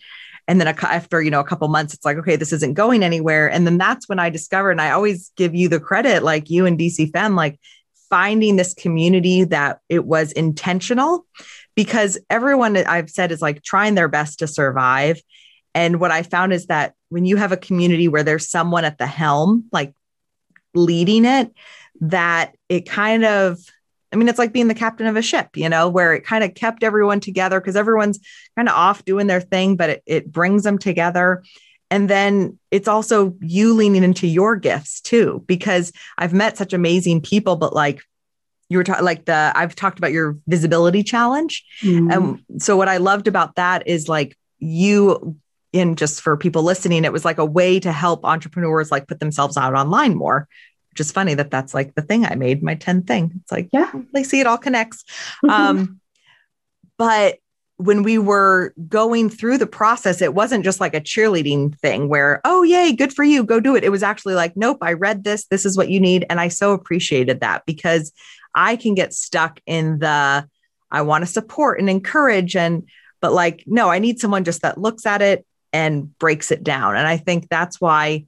and 0.48 0.60
then 0.60 0.66
after 0.66 1.22
you 1.22 1.30
know 1.30 1.38
a 1.38 1.44
couple 1.44 1.68
months 1.68 1.94
it's 1.94 2.04
like 2.04 2.16
okay 2.16 2.34
this 2.34 2.52
isn't 2.52 2.74
going 2.74 3.04
anywhere. 3.04 3.48
And 3.48 3.66
then 3.66 3.78
that's 3.78 4.08
when 4.08 4.18
i 4.18 4.30
discovered 4.30 4.72
and 4.72 4.80
i 4.80 4.90
always 4.90 5.30
give 5.36 5.54
you 5.54 5.68
the 5.68 5.78
credit 5.78 6.22
like 6.22 6.50
you 6.50 6.66
and 6.66 6.78
dc 6.78 7.12
fem 7.12 7.36
like 7.36 7.60
finding 8.10 8.56
this 8.56 8.72
community 8.72 9.44
that 9.44 9.80
it 9.88 10.06
was 10.06 10.32
intentional 10.32 11.26
because 11.76 12.18
everyone 12.30 12.76
i've 12.76 13.10
said 13.10 13.30
is 13.30 13.42
like 13.42 13.62
trying 13.62 13.94
their 13.94 14.08
best 14.08 14.40
to 14.40 14.48
survive. 14.48 15.20
And 15.74 16.00
what 16.00 16.10
i 16.10 16.22
found 16.22 16.52
is 16.52 16.66
that 16.66 16.94
when 17.10 17.24
you 17.24 17.36
have 17.36 17.52
a 17.52 17.56
community 17.56 18.08
where 18.08 18.22
there's 18.22 18.48
someone 18.48 18.84
at 18.84 18.98
the 18.98 19.06
helm 19.06 19.66
like 19.70 19.94
leading 20.74 21.24
it 21.24 21.52
that 22.00 22.54
it 22.68 22.88
kind 22.88 23.24
of 23.24 23.58
I 24.12 24.16
mean, 24.16 24.28
it's 24.28 24.38
like 24.38 24.52
being 24.52 24.68
the 24.68 24.74
captain 24.74 25.06
of 25.06 25.16
a 25.16 25.22
ship, 25.22 25.56
you 25.56 25.68
know, 25.68 25.88
where 25.88 26.14
it 26.14 26.24
kind 26.24 26.42
of 26.42 26.54
kept 26.54 26.82
everyone 26.82 27.20
together 27.20 27.60
because 27.60 27.76
everyone's 27.76 28.18
kind 28.56 28.68
of 28.68 28.74
off 28.74 29.04
doing 29.04 29.26
their 29.26 29.40
thing, 29.40 29.76
but 29.76 29.90
it, 29.90 30.02
it 30.06 30.32
brings 30.32 30.62
them 30.62 30.78
together. 30.78 31.42
And 31.90 32.08
then 32.08 32.58
it's 32.70 32.88
also 32.88 33.34
you 33.40 33.74
leaning 33.74 34.04
into 34.04 34.26
your 34.26 34.56
gifts 34.56 35.00
too, 35.00 35.44
because 35.46 35.92
I've 36.16 36.32
met 36.32 36.56
such 36.56 36.72
amazing 36.72 37.22
people, 37.22 37.56
but 37.56 37.74
like 37.74 38.02
you 38.68 38.78
were 38.78 38.84
talking, 38.84 39.04
like 39.04 39.24
the, 39.24 39.52
I've 39.54 39.74
talked 39.74 39.98
about 39.98 40.12
your 40.12 40.38
visibility 40.46 41.02
challenge. 41.02 41.64
Mm-hmm. 41.82 42.10
And 42.10 42.62
so 42.62 42.76
what 42.76 42.88
I 42.88 42.98
loved 42.98 43.28
about 43.28 43.56
that 43.56 43.86
is 43.86 44.08
like 44.08 44.36
you, 44.58 45.36
in 45.72 45.96
just 45.96 46.22
for 46.22 46.36
people 46.36 46.62
listening, 46.62 47.04
it 47.04 47.12
was 47.12 47.26
like 47.26 47.36
a 47.36 47.44
way 47.44 47.78
to 47.80 47.92
help 47.92 48.24
entrepreneurs 48.24 48.90
like 48.90 49.06
put 49.06 49.20
themselves 49.20 49.58
out 49.58 49.74
online 49.74 50.14
more 50.14 50.48
just 50.98 51.14
funny 51.14 51.32
that 51.34 51.50
that's 51.50 51.72
like 51.72 51.94
the 51.94 52.02
thing 52.02 52.26
I 52.26 52.34
made, 52.34 52.62
my 52.62 52.74
10 52.74 53.04
thing. 53.04 53.32
It's 53.42 53.50
like, 53.52 53.70
Yeah. 53.72 53.90
they 54.12 54.22
see 54.22 54.40
it 54.40 54.46
all 54.46 54.58
connects. 54.58 55.04
Um, 55.48 56.00
but 56.98 57.38
when 57.76 58.02
we 58.02 58.18
were 58.18 58.74
going 58.88 59.30
through 59.30 59.56
the 59.56 59.66
process, 59.66 60.20
it 60.20 60.34
wasn't 60.34 60.64
just 60.64 60.80
like 60.80 60.94
a 60.94 61.00
cheerleading 61.00 61.78
thing 61.78 62.08
where, 62.08 62.40
oh, 62.44 62.64
yay, 62.64 62.92
good 62.92 63.12
for 63.12 63.22
you, 63.22 63.44
go 63.44 63.60
do 63.60 63.76
it. 63.76 63.84
It 63.84 63.90
was 63.90 64.02
actually 64.02 64.34
like, 64.34 64.56
nope, 64.56 64.78
I 64.82 64.94
read 64.94 65.22
this. 65.22 65.46
This 65.46 65.64
is 65.64 65.76
what 65.76 65.88
you 65.88 66.00
need. 66.00 66.26
And 66.28 66.40
I 66.40 66.48
so 66.48 66.72
appreciated 66.72 67.40
that 67.40 67.64
because 67.66 68.12
I 68.54 68.74
can 68.76 68.94
get 68.94 69.14
stuck 69.14 69.60
in 69.64 70.00
the, 70.00 70.48
I 70.90 71.02
want 71.02 71.22
to 71.22 71.30
support 71.30 71.78
and 71.78 71.88
encourage. 71.88 72.56
And, 72.56 72.88
but 73.20 73.32
like, 73.32 73.62
no, 73.66 73.88
I 73.90 74.00
need 74.00 74.18
someone 74.18 74.42
just 74.42 74.62
that 74.62 74.78
looks 74.78 75.06
at 75.06 75.22
it 75.22 75.46
and 75.72 76.18
breaks 76.18 76.50
it 76.50 76.64
down. 76.64 76.96
And 76.96 77.06
I 77.06 77.16
think 77.16 77.48
that's 77.48 77.80
why 77.80 78.26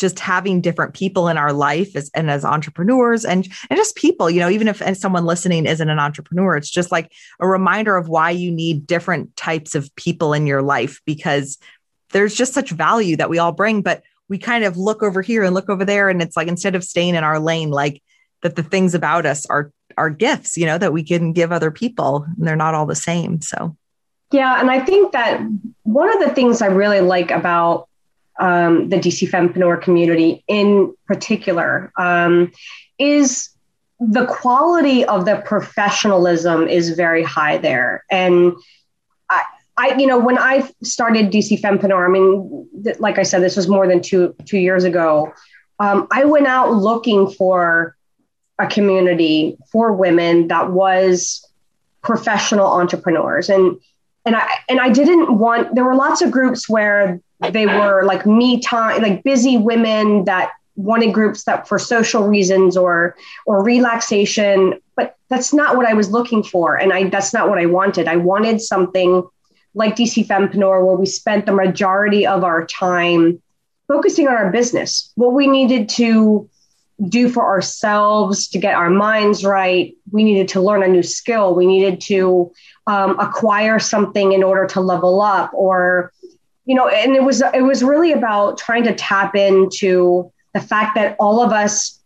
just 0.00 0.18
having 0.18 0.62
different 0.62 0.94
people 0.94 1.28
in 1.28 1.36
our 1.36 1.52
life 1.52 1.94
as, 1.94 2.10
and 2.14 2.30
as 2.30 2.42
entrepreneurs 2.42 3.26
and, 3.26 3.46
and 3.68 3.76
just 3.76 3.94
people, 3.96 4.30
you 4.30 4.40
know, 4.40 4.48
even 4.48 4.66
if 4.66 4.82
someone 4.96 5.26
listening 5.26 5.66
isn't 5.66 5.90
an 5.90 5.98
entrepreneur, 5.98 6.56
it's 6.56 6.70
just 6.70 6.90
like 6.90 7.12
a 7.38 7.46
reminder 7.46 7.96
of 7.96 8.08
why 8.08 8.30
you 8.30 8.50
need 8.50 8.86
different 8.86 9.36
types 9.36 9.74
of 9.74 9.94
people 9.96 10.32
in 10.32 10.46
your 10.46 10.62
life 10.62 11.02
because 11.04 11.58
there's 12.12 12.34
just 12.34 12.54
such 12.54 12.70
value 12.70 13.14
that 13.16 13.28
we 13.28 13.38
all 13.38 13.52
bring. 13.52 13.82
But 13.82 14.02
we 14.30 14.38
kind 14.38 14.64
of 14.64 14.78
look 14.78 15.02
over 15.02 15.20
here 15.20 15.44
and 15.44 15.54
look 15.54 15.68
over 15.68 15.84
there. 15.84 16.08
And 16.08 16.22
it's 16.22 16.36
like 16.36 16.48
instead 16.48 16.74
of 16.74 16.82
staying 16.82 17.14
in 17.14 17.22
our 17.22 17.38
lane, 17.38 17.70
like 17.70 18.02
that 18.40 18.56
the 18.56 18.62
things 18.62 18.94
about 18.94 19.26
us 19.26 19.44
are 19.46 19.70
are 19.98 20.08
gifts, 20.08 20.56
you 20.56 20.64
know, 20.64 20.78
that 20.78 20.94
we 20.94 21.04
can 21.04 21.34
give 21.34 21.52
other 21.52 21.70
people. 21.70 22.24
And 22.38 22.48
they're 22.48 22.56
not 22.56 22.74
all 22.74 22.86
the 22.86 22.94
same. 22.94 23.42
So 23.42 23.76
Yeah, 24.32 24.60
and 24.60 24.70
I 24.70 24.80
think 24.80 25.12
that 25.12 25.46
one 25.82 26.10
of 26.10 26.26
the 26.26 26.34
things 26.34 26.62
I 26.62 26.66
really 26.66 27.02
like 27.02 27.30
about 27.30 27.89
um, 28.40 28.88
the 28.88 28.96
DC 28.96 29.28
Fempreneur 29.28 29.80
community 29.80 30.42
in 30.48 30.94
particular 31.06 31.92
um, 31.96 32.50
is 32.98 33.50
the 34.00 34.24
quality 34.26 35.04
of 35.04 35.26
the 35.26 35.42
professionalism 35.44 36.66
is 36.66 36.90
very 36.90 37.22
high 37.22 37.58
there. 37.58 38.04
And 38.10 38.54
I, 39.28 39.42
I 39.76 39.94
you 39.96 40.06
know, 40.06 40.18
when 40.18 40.38
I 40.38 40.68
started 40.82 41.30
DC 41.30 41.60
Fempreneur, 41.60 42.06
I 42.06 42.10
mean, 42.10 42.68
th- 42.82 42.98
like 42.98 43.18
I 43.18 43.22
said, 43.22 43.42
this 43.42 43.56
was 43.56 43.68
more 43.68 43.86
than 43.86 44.00
two 44.00 44.34
two 44.46 44.58
years 44.58 44.84
ago. 44.84 45.32
Um, 45.78 46.08
I 46.10 46.24
went 46.24 46.46
out 46.46 46.72
looking 46.72 47.30
for 47.30 47.94
a 48.58 48.66
community 48.66 49.58
for 49.70 49.92
women 49.92 50.48
that 50.48 50.70
was 50.70 51.46
professional 52.02 52.66
entrepreneurs 52.66 53.50
and 53.50 53.78
and 54.24 54.36
I 54.36 54.48
and 54.68 54.80
I 54.80 54.90
didn't 54.90 55.38
want 55.38 55.74
there 55.74 55.84
were 55.84 55.94
lots 55.94 56.22
of 56.22 56.30
groups 56.30 56.68
where 56.68 57.20
they 57.48 57.66
were 57.66 58.02
like 58.04 58.26
me 58.26 58.60
time 58.60 59.02
like 59.02 59.22
busy 59.24 59.56
women 59.56 60.24
that 60.24 60.52
wanted 60.76 61.12
groups 61.12 61.44
that 61.44 61.68
for 61.68 61.78
social 61.78 62.26
reasons 62.26 62.76
or 62.76 63.16
or 63.46 63.62
relaxation 63.62 64.80
but 64.96 65.16
that's 65.28 65.54
not 65.54 65.76
what 65.76 65.86
I 65.86 65.94
was 65.94 66.10
looking 66.10 66.42
for 66.42 66.76
and 66.76 66.92
I 66.92 67.08
that's 67.08 67.32
not 67.32 67.48
what 67.48 67.58
I 67.58 67.66
wanted. 67.66 68.08
I 68.08 68.16
wanted 68.16 68.60
something 68.60 69.26
like 69.74 69.96
DC 69.96 70.26
Fempreneur 70.26 70.84
where 70.84 70.96
we 70.96 71.06
spent 71.06 71.46
the 71.46 71.52
majority 71.52 72.26
of 72.26 72.44
our 72.44 72.66
time 72.66 73.40
focusing 73.88 74.28
on 74.28 74.34
our 74.34 74.50
business 74.50 75.12
what 75.14 75.32
we 75.32 75.46
needed 75.46 75.88
to 75.88 76.48
do 77.08 77.30
for 77.30 77.44
ourselves 77.46 78.48
to 78.48 78.58
get 78.58 78.74
our 78.74 78.90
minds 78.90 79.44
right. 79.44 79.94
We 80.12 80.22
needed 80.22 80.48
to 80.48 80.60
learn 80.60 80.82
a 80.82 80.88
new 80.88 81.02
skill. 81.02 81.54
We 81.54 81.66
needed 81.66 82.00
to 82.02 82.52
um, 82.86 83.18
acquire 83.18 83.78
something 83.78 84.32
in 84.32 84.42
order 84.42 84.66
to 84.66 84.80
level 84.80 85.22
up 85.22 85.50
or 85.54 86.12
you 86.64 86.74
know 86.74 86.88
and 86.88 87.16
it 87.16 87.22
was 87.22 87.42
it 87.54 87.62
was 87.62 87.82
really 87.82 88.12
about 88.12 88.58
trying 88.58 88.84
to 88.84 88.94
tap 88.94 89.34
into 89.34 90.30
the 90.54 90.60
fact 90.60 90.94
that 90.94 91.16
all 91.18 91.42
of 91.42 91.52
us 91.52 92.00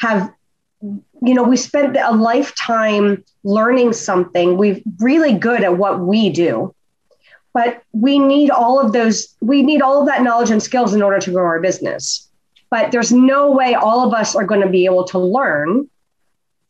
have 0.00 0.32
you 0.80 1.34
know 1.34 1.42
we 1.42 1.56
spent 1.56 1.96
a 1.96 2.12
lifetime 2.12 3.24
learning 3.42 3.92
something 3.92 4.56
we're 4.56 4.80
really 5.00 5.32
good 5.32 5.62
at 5.62 5.76
what 5.76 6.00
we 6.00 6.30
do 6.30 6.74
but 7.52 7.82
we 7.92 8.18
need 8.18 8.50
all 8.50 8.78
of 8.78 8.92
those 8.92 9.34
we 9.40 9.62
need 9.62 9.80
all 9.80 10.00
of 10.00 10.06
that 10.06 10.22
knowledge 10.22 10.50
and 10.50 10.62
skills 10.62 10.94
in 10.94 11.02
order 11.02 11.18
to 11.18 11.30
grow 11.30 11.44
our 11.44 11.60
business 11.60 12.28
but 12.70 12.90
there's 12.90 13.12
no 13.12 13.52
way 13.52 13.74
all 13.74 14.06
of 14.06 14.12
us 14.12 14.34
are 14.34 14.44
going 14.44 14.60
to 14.60 14.68
be 14.68 14.84
able 14.84 15.04
to 15.04 15.18
learn 15.18 15.88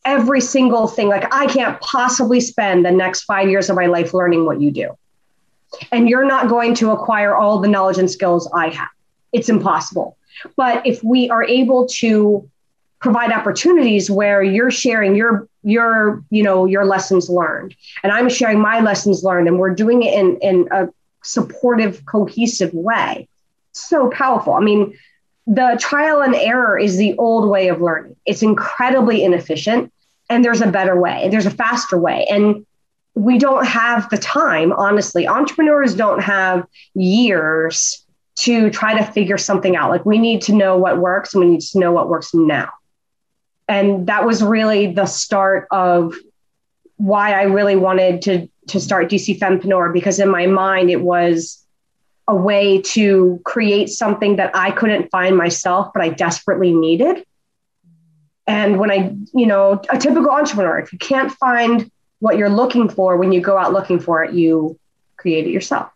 every 0.05 0.39
single 0.39 0.87
thing. 0.87 1.09
Like, 1.09 1.27
I 1.33 1.47
can't 1.47 1.79
possibly 1.81 2.39
spend 2.39 2.85
the 2.85 2.91
next 2.91 3.23
five 3.23 3.49
years 3.49 3.69
of 3.69 3.75
my 3.75 3.87
life 3.87 4.13
learning 4.13 4.45
what 4.45 4.61
you 4.61 4.71
do. 4.71 4.95
And 5.91 6.09
you're 6.09 6.25
not 6.25 6.49
going 6.49 6.73
to 6.75 6.91
acquire 6.91 7.35
all 7.35 7.59
the 7.59 7.67
knowledge 7.67 7.97
and 7.97 8.09
skills 8.09 8.49
I 8.53 8.69
have. 8.69 8.89
It's 9.31 9.49
impossible. 9.49 10.17
But 10.55 10.85
if 10.85 11.03
we 11.03 11.29
are 11.29 11.43
able 11.43 11.87
to 11.87 12.49
provide 12.99 13.31
opportunities 13.31 14.09
where 14.09 14.41
you're 14.41 14.71
sharing 14.71 15.15
your 15.15 15.47
your 15.63 16.23
you 16.29 16.41
know 16.41 16.65
your 16.65 16.85
lessons 16.85 17.29
learned 17.29 17.75
and 18.01 18.11
i'm 18.11 18.29
sharing 18.29 18.59
my 18.59 18.79
lessons 18.79 19.23
learned 19.23 19.47
and 19.47 19.59
we're 19.59 19.73
doing 19.73 20.01
it 20.01 20.13
in 20.13 20.37
in 20.37 20.67
a 20.71 20.87
supportive 21.21 22.03
cohesive 22.05 22.73
way 22.73 23.27
so 23.73 24.09
powerful 24.09 24.53
i 24.53 24.59
mean 24.59 24.97
the 25.47 25.77
trial 25.79 26.21
and 26.21 26.35
error 26.35 26.77
is 26.77 26.97
the 26.97 27.15
old 27.17 27.49
way 27.49 27.67
of 27.67 27.81
learning. 27.81 28.15
It's 28.25 28.41
incredibly 28.41 29.23
inefficient, 29.23 29.91
and 30.29 30.43
there's 30.43 30.61
a 30.61 30.67
better 30.67 30.99
way, 30.99 31.21
and 31.23 31.31
there's 31.33 31.45
a 31.45 31.51
faster 31.51 31.97
way. 31.97 32.25
And 32.29 32.65
we 33.15 33.37
don't 33.37 33.65
have 33.65 34.09
the 34.09 34.17
time, 34.17 34.73
honestly. 34.73 35.27
Entrepreneurs 35.27 35.95
don't 35.95 36.21
have 36.21 36.67
years 36.93 38.05
to 38.35 38.69
try 38.69 38.97
to 38.97 39.11
figure 39.11 39.37
something 39.37 39.77
out. 39.77 39.89
Like, 39.89 40.05
we 40.05 40.17
need 40.17 40.41
to 40.43 40.53
know 40.53 40.77
what 40.77 40.99
works, 40.99 41.33
and 41.33 41.43
we 41.43 41.49
need 41.49 41.61
to 41.61 41.79
know 41.79 41.93
what 41.93 42.09
works 42.09 42.33
now. 42.33 42.69
And 43.67 44.07
that 44.07 44.25
was 44.25 44.43
really 44.43 44.93
the 44.93 45.05
start 45.05 45.67
of 45.71 46.13
why 46.97 47.33
I 47.33 47.43
really 47.43 47.77
wanted 47.77 48.21
to, 48.23 48.49
to 48.67 48.79
start 48.79 49.09
DC 49.09 49.39
Fempreneur, 49.39 49.93
because 49.93 50.19
in 50.19 50.29
my 50.29 50.45
mind, 50.45 50.89
it 50.89 51.01
was 51.01 51.65
a 52.27 52.35
way 52.35 52.81
to 52.81 53.39
create 53.45 53.89
something 53.89 54.35
that 54.35 54.51
I 54.53 54.71
couldn't 54.71 55.09
find 55.09 55.37
myself, 55.37 55.91
but 55.93 56.03
I 56.03 56.09
desperately 56.09 56.73
needed. 56.73 57.23
And 58.47 58.77
when 58.79 58.91
I, 58.91 59.15
you 59.33 59.45
know, 59.45 59.81
a 59.89 59.97
typical 59.97 60.31
entrepreneur, 60.31 60.79
if 60.79 60.91
you 60.91 60.99
can't 60.99 61.31
find 61.31 61.89
what 62.19 62.37
you're 62.37 62.49
looking 62.49 62.89
for 62.89 63.17
when 63.17 63.31
you 63.31 63.41
go 63.41 63.57
out 63.57 63.73
looking 63.73 63.99
for 63.99 64.23
it, 64.23 64.33
you 64.33 64.79
create 65.17 65.47
it 65.47 65.51
yourself. 65.51 65.89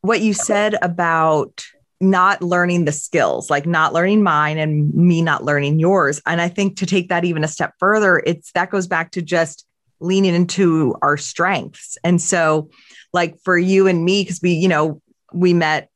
What 0.00 0.20
you 0.20 0.32
said 0.32 0.76
about 0.82 1.64
not 2.00 2.42
learning 2.42 2.84
the 2.84 2.92
skills, 2.92 3.50
like 3.50 3.66
not 3.66 3.92
learning 3.92 4.22
mine 4.22 4.58
and 4.58 4.94
me 4.94 5.20
not 5.20 5.44
learning 5.44 5.80
yours. 5.80 6.20
And 6.26 6.40
I 6.40 6.48
think 6.48 6.76
to 6.78 6.86
take 6.86 7.08
that 7.08 7.24
even 7.24 7.42
a 7.42 7.48
step 7.48 7.74
further, 7.78 8.22
it's 8.24 8.52
that 8.52 8.70
goes 8.70 8.86
back 8.86 9.10
to 9.12 9.22
just 9.22 9.66
leaning 10.00 10.34
into 10.34 10.94
our 11.02 11.16
strengths. 11.16 11.98
And 12.04 12.22
so, 12.22 12.70
like 13.12 13.36
for 13.42 13.58
you 13.58 13.88
and 13.88 14.04
me, 14.04 14.22
because 14.22 14.40
we, 14.40 14.52
you 14.52 14.68
know, 14.68 15.02
we 15.32 15.54
met 15.54 15.90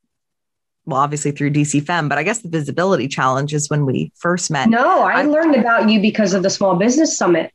well 0.84 0.98
obviously 0.98 1.30
through 1.30 1.50
dc 1.50 1.80
fem 1.86 2.08
but 2.08 2.18
i 2.18 2.22
guess 2.22 2.40
the 2.40 2.48
visibility 2.48 3.06
challenge 3.06 3.54
is 3.54 3.70
when 3.70 3.86
we 3.86 4.10
first 4.16 4.50
met 4.50 4.68
no 4.68 5.02
i, 5.02 5.20
I 5.20 5.22
learned 5.22 5.54
about 5.54 5.88
you 5.88 6.00
because 6.00 6.34
of 6.34 6.42
the 6.42 6.50
small 6.50 6.74
business 6.74 7.16
summit 7.16 7.52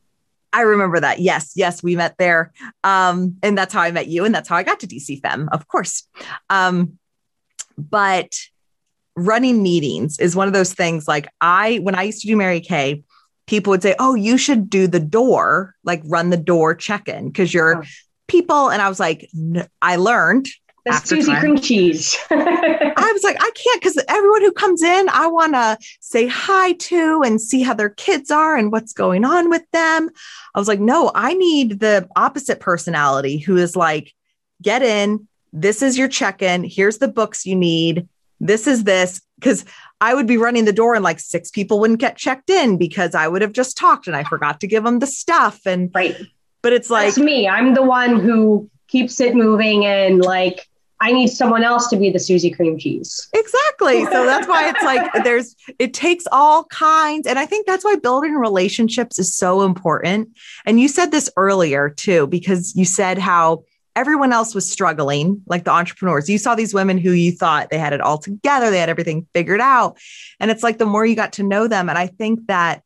i 0.52 0.62
remember 0.62 1.00
that. 1.00 1.20
Yes 1.20 1.52
yes 1.56 1.82
we 1.82 1.96
met 1.96 2.16
there. 2.18 2.52
Um, 2.84 3.36
and 3.42 3.56
that's 3.56 3.72
how 3.72 3.82
i 3.82 3.90
met 3.90 4.08
you 4.08 4.24
and 4.24 4.34
that's 4.34 4.48
how 4.48 4.56
i 4.56 4.62
got 4.62 4.80
to 4.80 4.86
dc 4.86 5.20
fem 5.20 5.48
of 5.52 5.68
course. 5.68 6.06
Um, 6.50 6.98
but 7.76 8.34
running 9.18 9.62
meetings 9.62 10.18
is 10.18 10.36
one 10.36 10.46
of 10.46 10.54
those 10.54 10.72
things 10.72 11.08
like 11.08 11.28
i 11.40 11.78
when 11.78 11.96
i 11.96 12.02
used 12.04 12.20
to 12.20 12.28
do 12.28 12.36
mary 12.36 12.60
kay 12.60 13.02
people 13.48 13.72
would 13.72 13.82
say 13.82 13.94
oh 13.98 14.14
you 14.14 14.38
should 14.38 14.70
do 14.70 14.86
the 14.86 15.00
door 15.00 15.74
like 15.82 16.00
run 16.04 16.30
the 16.30 16.36
door 16.36 16.72
check-in 16.74 17.26
because 17.26 17.52
you're 17.52 17.78
oh. 17.78 17.82
people 18.28 18.70
and 18.70 18.80
i 18.80 18.88
was 18.88 19.00
like 19.00 19.28
i 19.82 19.96
learned 19.96 20.46
the 20.88 21.06
Susie 21.06 21.32
time. 21.32 21.40
cream 21.40 21.58
cheese. 21.58 22.16
I 22.30 23.10
was 23.12 23.22
like, 23.22 23.36
I 23.40 23.50
can't 23.54 23.80
because 23.80 24.02
everyone 24.08 24.42
who 24.42 24.52
comes 24.52 24.82
in, 24.82 25.08
I 25.10 25.26
want 25.26 25.54
to 25.54 25.78
say 26.00 26.26
hi 26.26 26.72
to 26.72 27.22
and 27.22 27.40
see 27.40 27.62
how 27.62 27.74
their 27.74 27.90
kids 27.90 28.30
are 28.30 28.56
and 28.56 28.72
what's 28.72 28.92
going 28.92 29.24
on 29.24 29.50
with 29.50 29.62
them. 29.72 30.10
I 30.54 30.58
was 30.58 30.68
like, 30.68 30.80
no, 30.80 31.10
I 31.14 31.34
need 31.34 31.80
the 31.80 32.08
opposite 32.16 32.60
personality 32.60 33.38
who 33.38 33.56
is 33.56 33.76
like, 33.76 34.14
get 34.62 34.82
in. 34.82 35.28
This 35.52 35.82
is 35.82 35.96
your 35.96 36.08
check 36.08 36.42
in. 36.42 36.64
Here's 36.64 36.98
the 36.98 37.08
books 37.08 37.46
you 37.46 37.56
need. 37.56 38.08
This 38.40 38.66
is 38.66 38.84
this. 38.84 39.20
Because 39.38 39.64
I 40.00 40.14
would 40.14 40.26
be 40.26 40.36
running 40.36 40.64
the 40.64 40.72
door 40.72 40.94
and 40.94 41.04
like 41.04 41.20
six 41.20 41.50
people 41.50 41.80
wouldn't 41.80 42.00
get 42.00 42.16
checked 42.16 42.50
in 42.50 42.76
because 42.76 43.14
I 43.14 43.28
would 43.28 43.42
have 43.42 43.52
just 43.52 43.76
talked 43.76 44.06
and 44.06 44.16
I 44.16 44.24
forgot 44.24 44.60
to 44.60 44.66
give 44.66 44.84
them 44.84 44.98
the 44.98 45.06
stuff. 45.06 45.60
And 45.64 45.90
right. 45.94 46.16
But 46.62 46.72
it's 46.72 46.90
like 46.90 47.14
That's 47.14 47.18
me. 47.18 47.48
I'm 47.48 47.74
the 47.74 47.82
one 47.82 48.18
who 48.18 48.68
keeps 48.88 49.20
it 49.20 49.34
moving 49.34 49.84
and 49.86 50.20
like 50.20 50.68
I 51.00 51.12
need 51.12 51.28
someone 51.28 51.62
else 51.62 51.88
to 51.88 51.96
be 51.96 52.10
the 52.10 52.18
Susie 52.18 52.50
cream 52.50 52.78
cheese. 52.78 53.28
Exactly. 53.32 54.04
So 54.08 54.24
that's 54.24 54.48
why 54.48 54.68
it's 54.68 54.82
like 54.82 55.24
there's 55.24 55.54
it 55.78 55.92
takes 55.94 56.24
all 56.32 56.64
kinds 56.64 57.26
and 57.26 57.38
I 57.38 57.46
think 57.46 57.66
that's 57.66 57.84
why 57.84 57.96
building 57.96 58.34
relationships 58.34 59.18
is 59.18 59.34
so 59.34 59.62
important. 59.62 60.30
And 60.64 60.80
you 60.80 60.88
said 60.88 61.10
this 61.10 61.30
earlier 61.36 61.90
too 61.90 62.26
because 62.26 62.74
you 62.74 62.84
said 62.84 63.18
how 63.18 63.64
everyone 63.94 64.32
else 64.32 64.54
was 64.54 64.70
struggling, 64.70 65.42
like 65.46 65.64
the 65.64 65.72
entrepreneurs. 65.72 66.28
You 66.28 66.38
saw 66.38 66.54
these 66.54 66.72
women 66.72 66.98
who 66.98 67.12
you 67.12 67.32
thought 67.32 67.70
they 67.70 67.78
had 67.78 67.92
it 67.92 68.00
all 68.00 68.18
together, 68.18 68.70
they 68.70 68.78
had 68.78 68.88
everything 68.88 69.26
figured 69.34 69.60
out. 69.60 69.98
And 70.40 70.50
it's 70.50 70.62
like 70.62 70.78
the 70.78 70.86
more 70.86 71.04
you 71.04 71.16
got 71.16 71.34
to 71.34 71.42
know 71.42 71.68
them. 71.68 71.88
And 71.88 71.98
I 71.98 72.06
think 72.06 72.46
that 72.46 72.82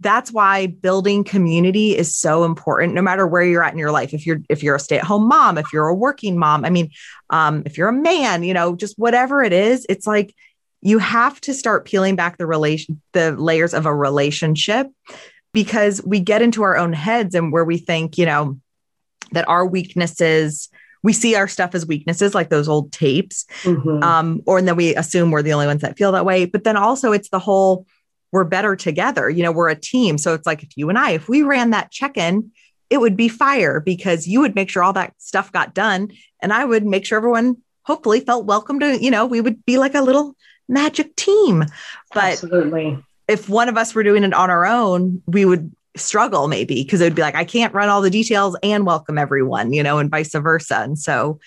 that's 0.00 0.32
why 0.32 0.66
building 0.66 1.22
community 1.22 1.96
is 1.96 2.16
so 2.16 2.44
important 2.44 2.94
no 2.94 3.02
matter 3.02 3.26
where 3.26 3.42
you're 3.42 3.62
at 3.62 3.72
in 3.72 3.78
your 3.78 3.92
life 3.92 4.12
if 4.12 4.26
you're 4.26 4.40
if 4.48 4.62
you're 4.62 4.74
a 4.74 4.80
stay-at-home 4.80 5.28
mom 5.28 5.58
if 5.58 5.72
you're 5.72 5.88
a 5.88 5.94
working 5.94 6.38
mom 6.38 6.64
i 6.64 6.70
mean 6.70 6.90
um, 7.30 7.62
if 7.66 7.78
you're 7.78 7.88
a 7.88 7.92
man 7.92 8.42
you 8.42 8.54
know 8.54 8.74
just 8.74 8.98
whatever 8.98 9.42
it 9.42 9.52
is 9.52 9.86
it's 9.88 10.06
like 10.06 10.34
you 10.82 10.98
have 10.98 11.40
to 11.42 11.52
start 11.52 11.84
peeling 11.84 12.16
back 12.16 12.38
the 12.38 12.46
relation 12.46 13.00
the 13.12 13.32
layers 13.32 13.74
of 13.74 13.86
a 13.86 13.94
relationship 13.94 14.88
because 15.52 16.02
we 16.04 16.20
get 16.20 16.42
into 16.42 16.62
our 16.62 16.76
own 16.76 16.92
heads 16.92 17.34
and 17.34 17.52
where 17.52 17.64
we 17.64 17.78
think 17.78 18.18
you 18.18 18.26
know 18.26 18.58
that 19.32 19.48
our 19.48 19.66
weaknesses 19.66 20.68
we 21.02 21.12
see 21.14 21.34
our 21.34 21.48
stuff 21.48 21.74
as 21.74 21.86
weaknesses 21.86 22.34
like 22.34 22.50
those 22.50 22.68
old 22.68 22.92
tapes 22.92 23.46
mm-hmm. 23.62 24.02
um, 24.02 24.42
or 24.46 24.58
and 24.58 24.68
then 24.68 24.76
we 24.76 24.94
assume 24.96 25.30
we're 25.30 25.42
the 25.42 25.52
only 25.52 25.66
ones 25.66 25.82
that 25.82 25.96
feel 25.96 26.12
that 26.12 26.24
way 26.24 26.46
but 26.46 26.64
then 26.64 26.76
also 26.76 27.12
it's 27.12 27.28
the 27.28 27.38
whole 27.38 27.86
we're 28.32 28.44
better 28.44 28.76
together. 28.76 29.28
You 29.28 29.42
know, 29.42 29.52
we're 29.52 29.68
a 29.68 29.74
team. 29.74 30.18
So 30.18 30.34
it's 30.34 30.46
like 30.46 30.62
if 30.62 30.76
you 30.76 30.88
and 30.88 30.98
I, 30.98 31.12
if 31.12 31.28
we 31.28 31.42
ran 31.42 31.70
that 31.70 31.90
check 31.90 32.16
in, 32.16 32.52
it 32.88 33.00
would 33.00 33.16
be 33.16 33.28
fire 33.28 33.80
because 33.80 34.26
you 34.26 34.40
would 34.40 34.54
make 34.54 34.70
sure 34.70 34.82
all 34.82 34.92
that 34.94 35.14
stuff 35.18 35.52
got 35.52 35.74
done. 35.74 36.10
And 36.40 36.52
I 36.52 36.64
would 36.64 36.84
make 36.84 37.06
sure 37.06 37.18
everyone 37.18 37.58
hopefully 37.82 38.20
felt 38.20 38.46
welcome 38.46 38.80
to, 38.80 39.02
you 39.02 39.10
know, 39.10 39.26
we 39.26 39.40
would 39.40 39.64
be 39.64 39.78
like 39.78 39.94
a 39.94 40.02
little 40.02 40.36
magic 40.68 41.14
team. 41.16 41.64
But 42.12 42.32
Absolutely. 42.32 42.98
if 43.28 43.48
one 43.48 43.68
of 43.68 43.76
us 43.76 43.94
were 43.94 44.02
doing 44.02 44.24
it 44.24 44.34
on 44.34 44.50
our 44.50 44.66
own, 44.66 45.22
we 45.26 45.44
would 45.44 45.72
struggle 45.96 46.46
maybe 46.46 46.82
because 46.82 47.00
it 47.00 47.04
would 47.04 47.14
be 47.14 47.22
like, 47.22 47.34
I 47.34 47.44
can't 47.44 47.74
run 47.74 47.88
all 47.88 48.00
the 48.00 48.10
details 48.10 48.56
and 48.62 48.86
welcome 48.86 49.18
everyone, 49.18 49.72
you 49.72 49.82
know, 49.82 49.98
and 49.98 50.10
vice 50.10 50.32
versa. 50.32 50.80
And 50.82 50.98
so 50.98 51.40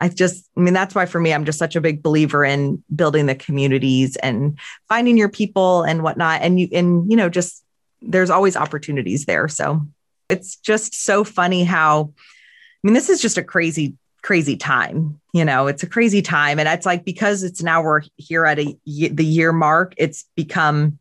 I 0.00 0.08
just, 0.08 0.48
I 0.56 0.60
mean, 0.60 0.74
that's 0.74 0.94
why 0.94 1.06
for 1.06 1.20
me, 1.20 1.32
I'm 1.32 1.44
just 1.44 1.58
such 1.58 1.76
a 1.76 1.80
big 1.80 2.02
believer 2.02 2.44
in 2.44 2.82
building 2.94 3.26
the 3.26 3.34
communities 3.34 4.16
and 4.16 4.58
finding 4.88 5.18
your 5.18 5.28
people 5.28 5.82
and 5.82 6.02
whatnot. 6.02 6.40
And 6.42 6.58
you, 6.58 6.68
and, 6.72 7.10
you 7.10 7.16
know, 7.16 7.28
just 7.28 7.62
there's 8.00 8.30
always 8.30 8.56
opportunities 8.56 9.26
there. 9.26 9.48
So 9.48 9.82
it's 10.28 10.56
just 10.56 10.94
so 10.94 11.22
funny 11.22 11.64
how, 11.64 12.12
I 12.14 12.80
mean, 12.82 12.94
this 12.94 13.10
is 13.10 13.20
just 13.20 13.38
a 13.38 13.44
crazy, 13.44 13.94
crazy 14.22 14.56
time. 14.56 15.20
You 15.34 15.44
know, 15.44 15.66
it's 15.66 15.82
a 15.82 15.88
crazy 15.88 16.22
time. 16.22 16.58
And 16.58 16.68
it's 16.68 16.86
like, 16.86 17.04
because 17.04 17.42
it's 17.42 17.62
now 17.62 17.82
we're 17.82 18.02
here 18.16 18.46
at 18.46 18.58
a, 18.58 18.76
the 18.84 19.24
year 19.24 19.52
mark, 19.52 19.94
it's 19.98 20.24
become, 20.34 20.98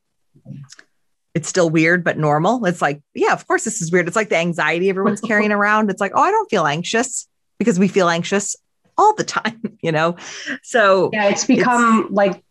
it's 1.34 1.48
still 1.48 1.70
weird, 1.70 2.04
but 2.04 2.18
normal. 2.18 2.66
It's 2.66 2.82
like, 2.82 3.02
yeah, 3.14 3.34
of 3.34 3.48
course, 3.48 3.64
this 3.64 3.82
is 3.82 3.92
weird. 3.92 4.08
It's 4.08 4.16
like 4.16 4.30
the 4.30 4.38
anxiety 4.38 4.90
everyone's 4.90 5.22
carrying 5.28 5.52
around. 5.52 5.90
It's 5.90 6.02
like, 6.02 6.12
oh, 6.16 6.22
I 6.22 6.32
don't 6.32 6.50
feel 6.50 6.66
anxious 6.66 7.28
because 7.58 7.80
we 7.80 7.88
feel 7.88 8.10
anxious 8.10 8.56
all 8.98 9.16
the 9.16 9.24
time, 9.38 9.78
you 9.82 9.92
know? 9.92 10.18
So, 10.64 11.10
yeah, 11.14 11.30
it's 11.30 11.46
become 11.46 12.04
it's, 12.06 12.12
like 12.12 12.44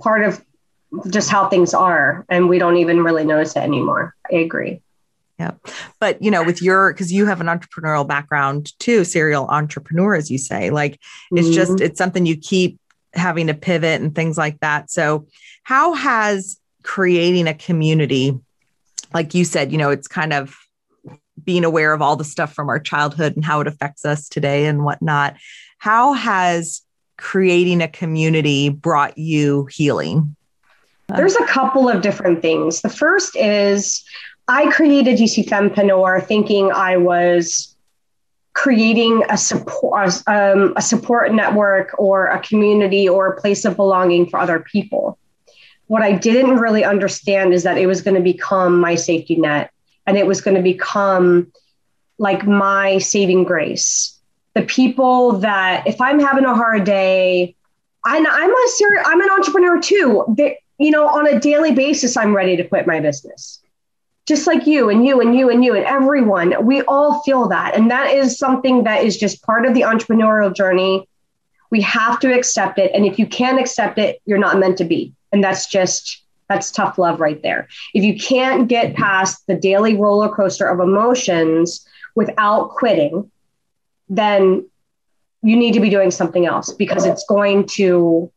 part 0.00 0.24
of 0.24 0.44
just 1.08 1.30
how 1.30 1.48
things 1.48 1.72
are. 1.72 2.26
And 2.28 2.48
we 2.48 2.58
don't 2.58 2.76
even 2.76 3.02
really 3.02 3.24
notice 3.24 3.56
it 3.56 3.60
anymore. 3.60 4.14
I 4.30 4.36
agree. 4.36 4.82
Yeah. 5.38 5.52
But, 6.00 6.20
you 6.22 6.30
know, 6.30 6.44
with 6.44 6.60
your, 6.60 6.92
because 6.92 7.10
you 7.10 7.24
have 7.24 7.40
an 7.40 7.46
entrepreneurial 7.46 8.06
background 8.06 8.78
too, 8.78 9.04
serial 9.04 9.46
entrepreneur, 9.48 10.14
as 10.14 10.30
you 10.30 10.36
say, 10.36 10.68
like 10.68 11.00
it's 11.32 11.46
mm-hmm. 11.46 11.54
just, 11.54 11.80
it's 11.80 11.96
something 11.96 12.26
you 12.26 12.36
keep 12.36 12.78
having 13.14 13.46
to 13.46 13.54
pivot 13.54 14.02
and 14.02 14.14
things 14.14 14.36
like 14.36 14.60
that. 14.60 14.90
So, 14.90 15.26
how 15.62 15.94
has 15.94 16.59
creating 16.82 17.46
a 17.46 17.54
community, 17.54 18.38
like 19.12 19.34
you 19.34 19.44
said, 19.44 19.72
you 19.72 19.78
know, 19.78 19.90
it's 19.90 20.08
kind 20.08 20.32
of 20.32 20.56
being 21.42 21.64
aware 21.64 21.92
of 21.92 22.02
all 22.02 22.16
the 22.16 22.24
stuff 22.24 22.52
from 22.52 22.68
our 22.68 22.78
childhood 22.78 23.34
and 23.34 23.44
how 23.44 23.60
it 23.60 23.66
affects 23.66 24.04
us 24.04 24.28
today 24.28 24.66
and 24.66 24.84
whatnot. 24.84 25.36
How 25.78 26.12
has 26.12 26.82
creating 27.16 27.82
a 27.82 27.88
community 27.88 28.68
brought 28.68 29.16
you 29.16 29.66
healing? 29.66 30.36
There's 31.08 31.36
a 31.36 31.46
couple 31.46 31.88
of 31.88 32.02
different 32.02 32.40
things. 32.40 32.82
The 32.82 32.88
first 32.88 33.36
is 33.36 34.04
I 34.48 34.70
created 34.70 35.18
DC 35.18 35.46
Fempreneur 35.46 36.24
thinking 36.24 36.70
I 36.72 36.96
was 36.96 37.74
creating 38.52 39.22
a 39.28 39.36
support 39.36 40.22
um, 40.26 40.72
a 40.76 40.82
support 40.82 41.32
network 41.32 41.94
or 41.98 42.26
a 42.26 42.40
community 42.40 43.08
or 43.08 43.28
a 43.28 43.40
place 43.40 43.64
of 43.64 43.76
belonging 43.76 44.28
for 44.28 44.38
other 44.38 44.60
people 44.60 45.18
what 45.90 46.02
I 46.02 46.12
didn't 46.12 46.58
really 46.58 46.84
understand 46.84 47.52
is 47.52 47.64
that 47.64 47.76
it 47.76 47.88
was 47.88 48.00
going 48.00 48.14
to 48.14 48.22
become 48.22 48.78
my 48.78 48.94
safety 48.94 49.34
net 49.34 49.72
and 50.06 50.16
it 50.16 50.24
was 50.24 50.40
going 50.40 50.56
to 50.56 50.62
become 50.62 51.50
like 52.16 52.46
my 52.46 52.98
saving 52.98 53.42
grace. 53.42 54.16
The 54.54 54.62
people 54.62 55.32
that 55.38 55.88
if 55.88 56.00
I'm 56.00 56.20
having 56.20 56.44
a 56.44 56.54
hard 56.54 56.84
day, 56.84 57.56
I'm, 58.04 58.24
I'm 58.24 58.50
a 58.54 58.68
serious, 58.68 59.02
I'm 59.04 59.20
an 59.20 59.30
entrepreneur 59.30 59.80
too. 59.80 60.32
That, 60.36 60.58
you 60.78 60.92
know, 60.92 61.08
on 61.08 61.26
a 61.26 61.40
daily 61.40 61.72
basis, 61.72 62.16
I'm 62.16 62.36
ready 62.36 62.56
to 62.56 62.62
quit 62.62 62.86
my 62.86 63.00
business. 63.00 63.60
Just 64.26 64.46
like 64.46 64.68
you 64.68 64.90
and 64.90 65.04
you 65.04 65.20
and 65.20 65.34
you 65.34 65.50
and 65.50 65.64
you 65.64 65.74
and 65.74 65.84
everyone, 65.84 66.54
we 66.64 66.82
all 66.82 67.20
feel 67.22 67.48
that. 67.48 67.74
And 67.74 67.90
that 67.90 68.14
is 68.14 68.38
something 68.38 68.84
that 68.84 69.02
is 69.02 69.18
just 69.18 69.42
part 69.42 69.66
of 69.66 69.74
the 69.74 69.80
entrepreneurial 69.80 70.54
journey. 70.54 71.08
We 71.70 71.80
have 71.80 72.20
to 72.20 72.32
accept 72.32 72.78
it. 72.78 72.92
And 72.94 73.04
if 73.04 73.18
you 73.18 73.26
can't 73.26 73.58
accept 73.58 73.98
it, 73.98 74.22
you're 74.24 74.38
not 74.38 74.60
meant 74.60 74.78
to 74.78 74.84
be. 74.84 75.14
And 75.32 75.42
that's 75.42 75.66
just, 75.66 76.22
that's 76.48 76.70
tough 76.70 76.98
love 76.98 77.20
right 77.20 77.40
there. 77.42 77.68
If 77.94 78.04
you 78.04 78.18
can't 78.18 78.68
get 78.68 78.94
past 78.94 79.46
the 79.46 79.54
daily 79.54 79.96
roller 79.96 80.28
coaster 80.28 80.68
of 80.68 80.80
emotions 80.80 81.86
without 82.14 82.70
quitting, 82.70 83.30
then 84.08 84.68
you 85.42 85.56
need 85.56 85.74
to 85.74 85.80
be 85.80 85.88
doing 85.88 86.10
something 86.10 86.46
else 86.46 86.72
because 86.72 87.06
it's 87.06 87.24
going 87.28 87.66
to 87.66 88.30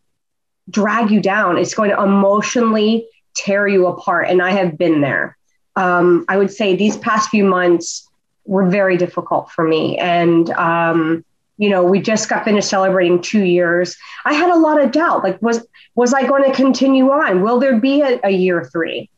drag 0.70 1.12
you 1.12 1.20
down. 1.20 1.58
It's 1.58 1.74
going 1.74 1.90
to 1.90 2.02
emotionally 2.02 3.08
tear 3.36 3.68
you 3.68 3.88
apart. 3.88 4.30
And 4.30 4.42
I 4.42 4.52
have 4.52 4.78
been 4.78 5.02
there. 5.02 5.38
Um, 5.76 6.24
I 6.30 6.38
would 6.38 6.52
say 6.52 6.76
these 6.76 6.98
past 6.98 7.30
few 7.30 7.44
months 7.44 8.08
were 8.46 8.70
very 8.70 8.96
difficult 8.96 9.50
for 9.50 9.68
me. 9.68 9.98
And 9.98 10.50
um, 10.52 11.26
you 11.58 11.70
know 11.70 11.84
we 11.84 12.02
just 12.02 12.30
got 12.30 12.46
finished 12.46 12.70
celebrating 12.70 13.22
two 13.22 13.44
years. 13.44 13.96
I 14.26 14.34
had 14.34 14.50
a 14.50 14.58
lot 14.58 14.82
of 14.82 14.92
doubt 14.92 15.24
like 15.24 15.42
was 15.42 15.66
was 15.96 16.14
i 16.14 16.26
going 16.26 16.44
to 16.44 16.56
continue 16.56 17.12
on? 17.12 17.42
Will 17.42 17.60
there 17.60 17.80
be 17.80 18.02
a, 18.02 18.20
a 18.24 18.32
year 18.32 18.66
three? 18.72 19.10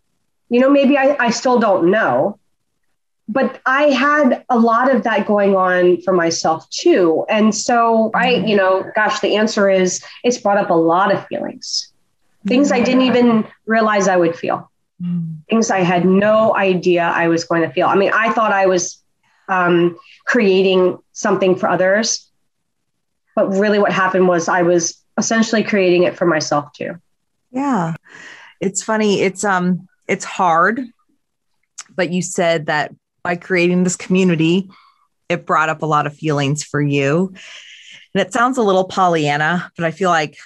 You 0.49 0.59
know 0.59 0.69
maybe 0.69 0.97
I, 0.97 1.15
I 1.19 1.29
still 1.29 1.59
don't 1.59 1.89
know. 1.89 2.39
But 3.27 3.59
i 3.65 3.83
had 3.83 4.45
a 4.49 4.59
lot 4.59 4.93
of 4.93 5.03
that 5.03 5.25
going 5.25 5.55
on 5.55 6.01
for 6.01 6.13
myself 6.13 6.69
too. 6.69 7.25
And 7.29 7.55
so 7.55 8.11
i 8.13 8.29
you 8.31 8.55
know 8.55 8.89
gosh 8.95 9.19
the 9.19 9.35
answer 9.35 9.69
is 9.69 10.03
it's 10.23 10.37
brought 10.37 10.57
up 10.57 10.69
a 10.69 10.73
lot 10.73 11.13
of 11.13 11.25
feelings. 11.27 11.91
Things 12.45 12.71
i 12.71 12.81
didn't 12.81 13.01
even 13.01 13.47
realize 13.65 14.07
i 14.07 14.17
would 14.17 14.35
feel. 14.35 14.69
Mm. 15.01 15.37
Things 15.49 15.71
i 15.71 15.79
had 15.79 16.05
no 16.05 16.55
idea 16.55 17.03
i 17.03 17.27
was 17.27 17.45
going 17.45 17.61
to 17.61 17.69
feel. 17.69 17.87
I 17.87 17.95
mean 17.95 18.11
i 18.13 18.31
thought 18.33 18.51
i 18.51 18.65
was 18.65 19.01
um, 19.47 19.97
creating 20.25 20.97
something 21.11 21.55
for 21.55 21.69
others. 21.69 22.29
But 23.35 23.49
really, 23.49 23.79
what 23.79 23.91
happened 23.91 24.27
was 24.27 24.47
I 24.47 24.61
was 24.61 25.01
essentially 25.17 25.63
creating 25.63 26.03
it 26.03 26.15
for 26.15 26.25
myself 26.25 26.71
too. 26.73 26.95
Yeah, 27.51 27.95
it's 28.61 28.81
funny. 28.81 29.21
It's 29.21 29.43
um, 29.43 29.87
it's 30.07 30.25
hard, 30.25 30.81
but 31.95 32.11
you 32.11 32.21
said 32.21 32.67
that 32.67 32.93
by 33.23 33.35
creating 33.35 33.83
this 33.83 33.95
community, 33.95 34.69
it 35.29 35.45
brought 35.45 35.69
up 35.69 35.81
a 35.81 35.87
lot 35.87 36.07
of 36.07 36.15
feelings 36.15 36.63
for 36.63 36.81
you. 36.81 37.33
And 38.13 38.21
it 38.21 38.31
sounds 38.31 38.57
a 38.57 38.63
little 38.63 38.85
Pollyanna, 38.85 39.71
but 39.75 39.85
I 39.85 39.91
feel 39.91 40.09
like 40.09 40.37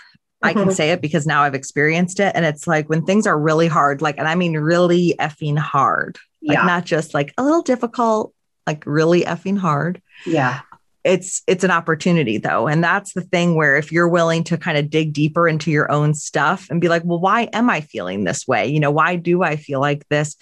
I 0.42 0.54
can 0.54 0.64
mm-hmm. 0.64 0.72
say 0.72 0.92
it 0.92 1.02
because 1.02 1.28
now 1.28 1.44
I've 1.44 1.54
experienced 1.54 2.20
it. 2.20 2.32
And 2.34 2.46
it's 2.46 2.66
like 2.66 2.90
when 2.90 3.06
things 3.06 3.28
are 3.28 3.38
really 3.38 3.68
hard, 3.68 4.02
like, 4.02 4.18
and 4.18 4.28
I 4.28 4.36
mean 4.36 4.54
really 4.54 5.16
effing 5.20 5.58
hard, 5.58 6.18
like 6.42 6.58
yeah. 6.58 6.66
not 6.66 6.86
just 6.86 7.14
like 7.14 7.34
a 7.38 7.44
little 7.44 7.62
difficult, 7.62 8.34
like 8.70 8.84
really 8.86 9.24
effing 9.24 9.58
hard. 9.58 10.00
Yeah. 10.26 10.62
It's 11.04 11.42
it's 11.48 11.64
an 11.64 11.72
opportunity 11.72 12.38
though. 12.38 12.68
And 12.68 12.84
that's 12.84 13.14
the 13.14 13.22
thing 13.22 13.56
where 13.56 13.78
if 13.78 13.92
you're 13.92 14.08
willing 14.08 14.44
to 14.44 14.58
kind 14.58 14.78
of 14.78 14.90
dig 14.90 15.12
deeper 15.14 15.48
into 15.48 15.72
your 15.72 15.92
own 15.92 16.14
stuff 16.14 16.68
and 16.70 16.80
be 16.80 16.90
like, 16.90 17.04
well, 17.04 17.20
why 17.20 17.44
am 17.54 17.70
I 17.70 17.82
feeling 17.82 18.26
this 18.26 18.48
way? 18.48 18.68
You 18.68 18.80
know, 18.80 18.92
why 18.92 19.16
do 19.16 19.42
I 19.42 19.56
feel 19.56 19.80
like 19.80 20.08
this? 20.10 20.36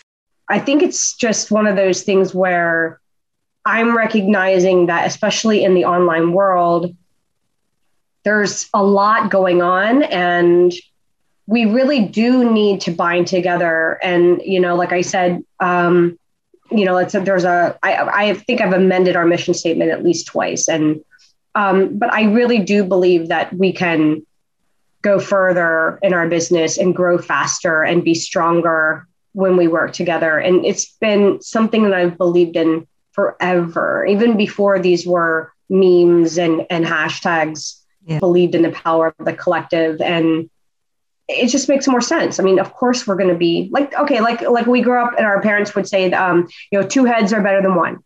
I 0.49 0.59
think 0.59 0.83
it's 0.83 1.15
just 1.15 1.51
one 1.51 1.67
of 1.67 1.75
those 1.77 2.03
things 2.03 2.33
where 2.33 2.99
I'm 3.65 3.95
recognizing 3.95 4.87
that, 4.87 5.05
especially 5.07 5.63
in 5.63 5.73
the 5.73 5.85
online 5.85 6.33
world, 6.33 6.95
there's 8.25 8.69
a 8.73 8.83
lot 8.83 9.31
going 9.31 9.61
on 9.61 10.03
and 10.03 10.73
we 11.45 11.65
really 11.65 12.05
do 12.05 12.51
need 12.51 12.81
to 12.81 12.91
bind 12.91 13.27
together. 13.27 13.99
And, 14.03 14.41
you 14.43 14.59
know, 14.59 14.75
like 14.75 14.91
I 14.91 15.01
said, 15.01 15.43
um, 15.61 16.19
you 16.71 16.85
know, 16.85 16.97
it's 16.97 17.15
a, 17.15 17.19
there's 17.19 17.43
a 17.43 17.77
I, 17.83 18.29
I 18.29 18.33
think 18.33 18.61
I've 18.61 18.73
amended 18.73 19.15
our 19.15 19.25
mission 19.25 19.53
statement 19.53 19.91
at 19.91 20.03
least 20.03 20.27
twice, 20.27 20.67
and 20.67 21.03
um, 21.55 21.97
but 21.97 22.13
I 22.13 22.25
really 22.25 22.59
do 22.59 22.83
believe 22.83 23.29
that 23.29 23.53
we 23.53 23.71
can 23.73 24.25
go 25.01 25.19
further 25.19 25.99
in 26.01 26.13
our 26.13 26.27
business 26.27 26.77
and 26.77 26.95
grow 26.95 27.17
faster 27.17 27.83
and 27.83 28.03
be 28.03 28.13
stronger 28.13 29.07
when 29.33 29.55
we 29.55 29.67
work 29.67 29.93
together. 29.93 30.37
And 30.37 30.65
it's 30.65 30.85
been 30.99 31.41
something 31.41 31.83
that 31.83 31.93
I've 31.93 32.17
believed 32.17 32.55
in 32.55 32.87
forever, 33.11 34.05
even 34.05 34.37
before 34.37 34.79
these 34.79 35.05
were 35.05 35.53
memes 35.69 36.37
and, 36.37 36.65
and 36.69 36.85
hashtags 36.85 37.81
yeah. 38.05 38.19
believed 38.19 38.55
in 38.55 38.63
the 38.63 38.71
power 38.71 39.13
of 39.19 39.25
the 39.25 39.33
collective. 39.33 40.01
And 40.01 40.49
it 41.27 41.47
just 41.47 41.67
makes 41.67 41.87
more 41.87 42.01
sense. 42.01 42.39
I 42.39 42.43
mean, 42.43 42.59
of 42.59 42.73
course 42.73 43.05
we're 43.05 43.15
going 43.15 43.29
to 43.29 43.37
be 43.37 43.69
like, 43.71 43.93
okay, 43.95 44.21
like, 44.21 44.41
like 44.41 44.65
we 44.65 44.81
grew 44.81 45.01
up 45.01 45.13
and 45.17 45.25
our 45.25 45.41
parents 45.41 45.75
would 45.75 45.87
say, 45.87 46.09
um, 46.11 46.47
you 46.71 46.79
know, 46.79 46.87
two 46.87 47.05
heads 47.05 47.33
are 47.33 47.41
better 47.41 47.61
than 47.61 47.75
one, 47.75 47.99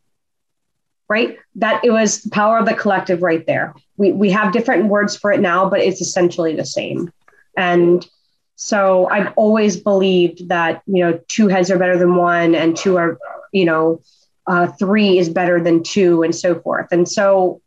right? 1.08 1.38
That 1.56 1.86
it 1.86 1.92
was 1.92 2.24
the 2.24 2.32
power 2.32 2.58
of 2.58 2.66
the 2.66 2.74
collective 2.74 3.22
right 3.22 3.46
there. 3.46 3.76
We, 3.98 4.12
we 4.12 4.32
have 4.32 4.54
different 4.54 4.88
words 4.88 5.16
for 5.16 5.32
it 5.32 5.40
now, 5.40 5.70
but 5.70 5.82
it's 5.82 6.02
essentially 6.02 6.56
the 6.56 6.66
same. 6.66 7.12
And 7.56 8.08
so 8.56 9.08
I've 9.08 9.34
always 9.36 9.78
believed 9.78 10.50
that, 10.50 10.82
you 10.88 11.04
know, 11.04 11.20
two 11.28 11.48
heads 11.48 11.70
are 11.70 11.78
better 11.78 11.98
than 11.98 12.16
one 12.16 12.56
and 12.56 12.76
two 12.76 12.98
are, 12.98 13.20
you 13.52 13.66
know, 13.66 14.02
uh, 14.48 14.68
three 14.68 15.20
is 15.20 15.30
better 15.30 15.62
than 15.62 15.84
two 15.84 16.24
and 16.24 16.36
so 16.36 16.60
forth. 16.60 16.88
And 16.92 17.08
so 17.08 17.62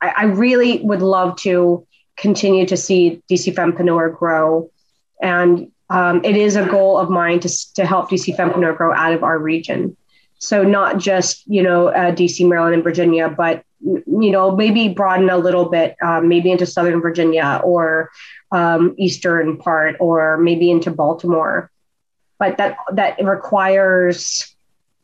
I, 0.00 0.08
I 0.16 0.24
really 0.24 0.80
would 0.80 1.02
love 1.02 1.36
to 1.38 1.86
continue 2.16 2.66
to 2.66 2.76
see 2.76 3.20
DC 3.28 3.52
Fempreneur 3.54 4.16
grow 4.16 4.70
and 5.22 5.70
um, 5.88 6.24
it 6.24 6.36
is 6.36 6.56
a 6.56 6.66
goal 6.66 6.98
of 6.98 7.10
mine 7.10 7.40
to, 7.40 7.74
to 7.74 7.86
help 7.86 8.10
DC 8.10 8.36
Fempreneur 8.36 8.76
grow 8.76 8.94
out 8.94 9.12
of 9.12 9.22
our 9.22 9.38
region. 9.38 9.96
So 10.38 10.64
not 10.64 10.98
just, 10.98 11.46
you 11.46 11.62
know, 11.62 11.88
uh, 11.88 12.12
DC, 12.12 12.48
Maryland, 12.48 12.74
and 12.74 12.82
Virginia, 12.82 13.28
but, 13.28 13.64
you 13.80 14.30
know, 14.30 14.56
maybe 14.56 14.88
broaden 14.88 15.30
a 15.30 15.36
little 15.36 15.66
bit, 15.66 15.96
uh, 16.02 16.20
maybe 16.20 16.50
into 16.50 16.66
Southern 16.66 17.00
Virginia 17.00 17.60
or 17.62 18.10
um, 18.50 18.94
Eastern 18.98 19.56
part, 19.56 19.96
or 20.00 20.38
maybe 20.38 20.70
into 20.70 20.90
Baltimore. 20.90 21.70
But 22.38 22.56
that, 22.58 22.76
that 22.92 23.22
requires 23.24 24.52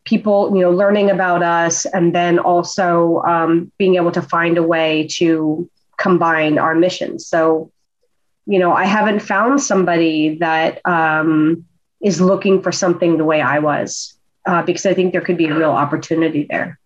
people, 0.05 0.53
you 0.55 0.63
know, 0.63 0.73
learning 0.73 1.11
about 1.11 1.43
us 1.43 1.85
and 1.85 2.15
then 2.15 2.39
also 2.39 3.23
um, 3.23 3.71
being 3.79 3.97
able 3.97 4.11
to 4.13 4.23
find 4.23 4.59
a 4.59 4.63
way 4.63 5.07
to 5.13 5.71
combine 5.99 6.59
our 6.59 6.75
missions. 6.75 7.27
So 7.27 7.71
you 8.49 8.59
know, 8.59 8.73
I 8.73 8.87
haven't 8.87 9.21
found 9.21 9.61
somebody 9.61 10.39
that 10.39 10.81
um, 10.87 11.67
is 12.01 12.19
looking 12.19 12.63
for 12.63 12.73
something 12.73 13.19
the 13.19 13.25
way 13.25 13.43
I 13.43 13.59
was, 13.59 14.19
uh, 14.47 14.63
because 14.63 14.87
I 14.87 14.95
think 14.95 15.13
there 15.13 15.21
could 15.21 15.37
be 15.37 15.49
a 15.49 15.55
real 15.55 15.71
opportunity 15.71 16.47
there. 16.49 16.81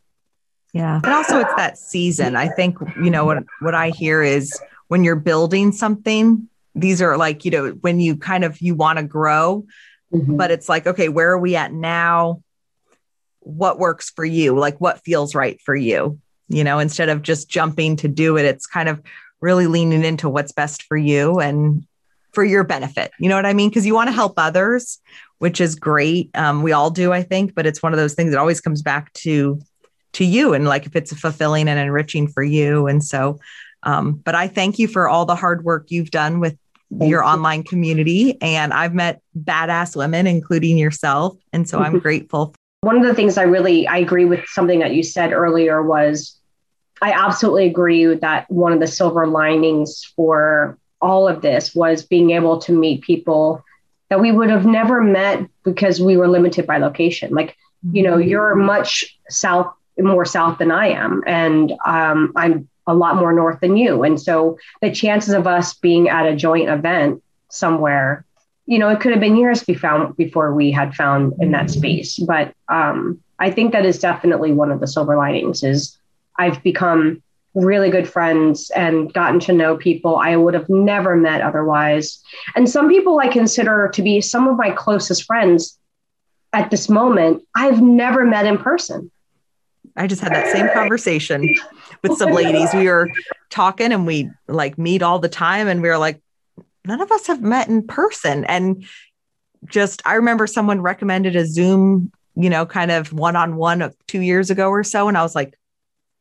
Yeah. 0.73 0.97
And 0.97 1.13
also 1.13 1.39
it's 1.39 1.55
that 1.57 1.79
season. 1.79 2.35
I 2.35 2.49
think, 2.49 2.79
you 2.97 3.11
know, 3.11 3.25
what, 3.25 3.45
what 3.61 3.77
I 3.77 3.91
hear 3.91 4.23
is 4.23 4.61
when 4.89 5.05
you're 5.05 5.15
building 5.15 5.71
something, 5.71 6.49
these 6.75 7.01
are 7.01 7.17
like, 7.17 7.45
you 7.45 7.53
know, 7.53 7.69
when 7.81 8.01
you 8.01 8.17
kind 8.17 8.43
of, 8.43 8.61
you 8.61 8.75
want 8.75 8.99
to 8.99 9.05
grow, 9.05 9.65
mm-hmm. 10.13 10.37
but 10.37 10.51
it's 10.51 10.69
like, 10.69 10.89
okay, 10.89 11.09
where 11.09 11.31
are 11.31 11.39
we 11.39 11.55
at 11.55 11.73
now? 11.73 12.43
What 13.39 13.79
works 13.79 14.11
for 14.11 14.25
you? 14.25 14.59
Like 14.59 14.81
what 14.81 15.05
feels 15.05 15.37
right 15.37 15.61
for 15.61 15.77
you? 15.77 16.19
You 16.49 16.65
know, 16.65 16.81
instead 16.81 17.09
of 17.09 17.23
just 17.23 17.49
jumping 17.49 17.97
to 17.97 18.09
do 18.09 18.37
it, 18.37 18.47
it's 18.47 18.67
kind 18.67 18.89
of 18.89 19.01
really 19.43 19.67
leaning 19.67 20.05
into 20.05 20.29
what's 20.29 20.53
best 20.53 20.85
for 20.85 20.97
you 20.97 21.41
and 21.41 21.85
for 22.33 22.45
your 22.45 22.65
benefit. 22.65 23.11
You 23.19 23.29
know 23.29 23.37
what 23.37 23.45
I 23.45 23.53
mean? 23.53 23.69
Because 23.69 23.85
you 23.85 23.95
want 23.95 24.09
to 24.09 24.15
help 24.15 24.35
others, 24.39 24.99
which 25.39 25.61
is 25.61 25.75
great. 25.75 26.31
Um, 26.35 26.63
we 26.63 26.73
all 26.73 26.91
do, 26.91 27.13
I 27.13 27.23
think, 27.23 27.55
but 27.55 27.67
it's 27.67 27.83
one 27.83 27.93
of 27.93 27.99
those 27.99 28.15
things 28.15 28.31
that 28.31 28.39
always 28.39 28.61
comes 28.61 28.81
back 28.83 29.13
to 29.15 29.61
to 30.15 30.25
you 30.27 30.53
and 30.53 30.67
like 30.67 30.85
if 30.85 30.95
it's 30.95 31.13
fulfilling 31.19 31.69
and 31.69 31.79
enriching 31.79 32.29
for 32.29 32.43
you. 32.43 32.87
And 32.87 33.03
so, 33.03 33.39
um, 33.83 34.13
but 34.13 34.35
I 34.35 34.47
thank 34.47 34.79
you 34.79 34.87
for 34.87 35.09
all 35.09 35.25
the 35.25 35.35
hard 35.35 35.65
work 35.65 35.87
you've 35.91 36.11
done 36.11 36.39
with 36.39 36.57
thank 36.99 37.11
your 37.11 37.23
you. 37.23 37.29
online 37.29 37.63
community. 37.63 38.37
And 38.43 38.75
I've 38.75 38.93
met 38.93 39.23
badass 39.39 39.97
women, 39.97 40.27
including 40.27 40.77
yourself. 40.77 41.37
And 41.53 41.67
so 41.67 41.79
I'm 41.79 41.99
grateful. 41.99 42.55
One 42.83 42.97
of 42.97 43.05
the 43.05 43.15
things 43.15 43.39
I 43.39 43.45
really 43.45 43.87
I 43.87 43.99
agree 43.99 44.27
with 44.27 44.45
something 44.49 44.81
that 44.81 44.93
you 44.93 45.03
said 45.03 45.33
earlier 45.33 45.83
was 45.83 46.39
I 47.03 47.11
absolutely 47.11 47.67
agree 47.67 48.15
that 48.15 48.49
one 48.49 48.73
of 48.73 48.79
the 48.79 48.87
silver 48.87 49.27
linings 49.27 50.05
for 50.17 50.79
all 51.01 51.27
of 51.27 51.43
this 51.43 51.75
was 51.75 52.05
being 52.05 52.31
able 52.31 52.59
to 52.59 52.73
meet 52.73 53.03
people 53.03 53.65
that 54.09 54.21
we 54.21 54.31
would 54.31 54.51
have 54.51 54.65
never 54.65 55.03
met 55.03 55.49
because 55.65 56.01
we 56.01 56.17
were 56.17 56.29
limited 56.29 56.65
by 56.65 56.79
location. 56.79 57.35
Like, 57.35 57.57
you 57.91 58.05
know, 58.05 58.19
you're 58.19 58.55
mm-hmm. 58.55 58.67
much 58.67 59.19
south, 59.29 59.75
more 59.99 60.25
south 60.25 60.59
than 60.59 60.71
I 60.71 60.91
am, 60.91 61.25
and 61.27 61.73
um, 61.85 62.33
I'm 62.37 62.69
a 62.87 62.95
lot 62.95 63.17
more 63.17 63.33
north 63.33 63.59
than 63.61 63.77
you. 63.77 64.05
And 64.05 64.21
so 64.21 64.57
the 64.81 64.93
chances 64.93 65.35
of 65.35 65.49
us 65.49 65.75
being 65.75 66.09
at 66.09 66.27
a 66.27 66.37
joint 66.37 66.69
event 66.69 67.21
somewhere, 67.49 68.25
you 68.67 68.79
know, 68.79 68.89
it 68.91 69.01
could 69.01 69.11
have 69.11 69.21
been 69.21 69.37
years 69.37 69.67
we 69.67 69.75
found 69.75 70.17
before 70.17 70.55
we 70.55 70.71
had 70.71 70.95
found 70.95 71.33
in 71.41 71.51
that 71.51 71.67
mm-hmm. 71.67 71.81
space. 71.81 72.19
But 72.19 72.55
um, 72.69 73.21
I 73.41 73.51
think 73.51 73.73
that 73.73 73.85
is 73.85 73.99
definitely 73.99 74.53
one 74.53 74.71
of 74.71 74.79
the 74.79 74.87
silver 74.87 75.17
linings 75.17 75.65
is 75.65 75.99
I've 76.39 76.63
become 76.63 77.23
really 77.55 77.91
good 77.91 78.09
friends 78.09 78.71
and 78.71 79.13
gotten 79.13 79.39
to 79.41 79.53
know 79.53 79.77
people 79.77 80.17
I 80.17 80.37
would 80.37 80.55
have 80.55 80.69
never 80.69 81.17
met 81.17 81.43
otherwise. 81.43 82.23
And 82.55 82.69
some 82.69 82.89
people 82.89 83.19
I 83.21 83.29
consider 83.29 83.91
to 83.93 84.03
be 84.03 84.21
some 84.21 84.49
of 84.49 84.57
my 84.57 84.71
closest 84.71 85.25
friends 85.25 85.79
at 86.53 86.71
this 86.71 86.89
moment, 86.89 87.43
I've 87.55 87.83
never 87.83 88.25
met 88.25 88.47
in 88.47 88.59
person. 88.59 89.11
I 89.97 90.07
just 90.07 90.23
had 90.23 90.33
that 90.33 90.53
same 90.53 90.69
conversation 90.73 91.55
with 92.03 92.17
some 92.17 92.33
ladies. 92.33 92.73
We 92.73 92.89
were 92.89 93.11
talking 93.51 93.93
and 93.93 94.07
we 94.07 94.31
like 94.49 94.79
meet 94.79 95.03
all 95.03 95.19
the 95.19 95.29
time 95.29 95.69
and 95.69 95.83
we 95.83 95.89
were 95.89 95.99
like, 95.99 96.23
none 96.87 97.01
of 97.01 97.13
us 97.13 97.27
have 97.27 97.43
met 97.43 97.69
in 97.69 97.87
person. 97.87 98.45
And 98.47 98.85
just, 99.67 100.03
I 100.07 100.15
remember 100.15 100.47
someone 100.47 100.81
recommended 100.81 101.37
a 101.37 101.47
Zoom, 101.47 102.11
you 102.35 102.49
know, 102.49 102.65
kind 102.65 102.91
of 102.91 103.13
one 103.13 103.37
on 103.37 103.57
one 103.57 103.93
two 104.07 104.21
years 104.21 104.51
ago 104.51 104.69
or 104.69 104.83
so. 104.83 105.09
And 105.09 105.19
I 105.19 105.23
was 105.23 105.35
like, 105.35 105.55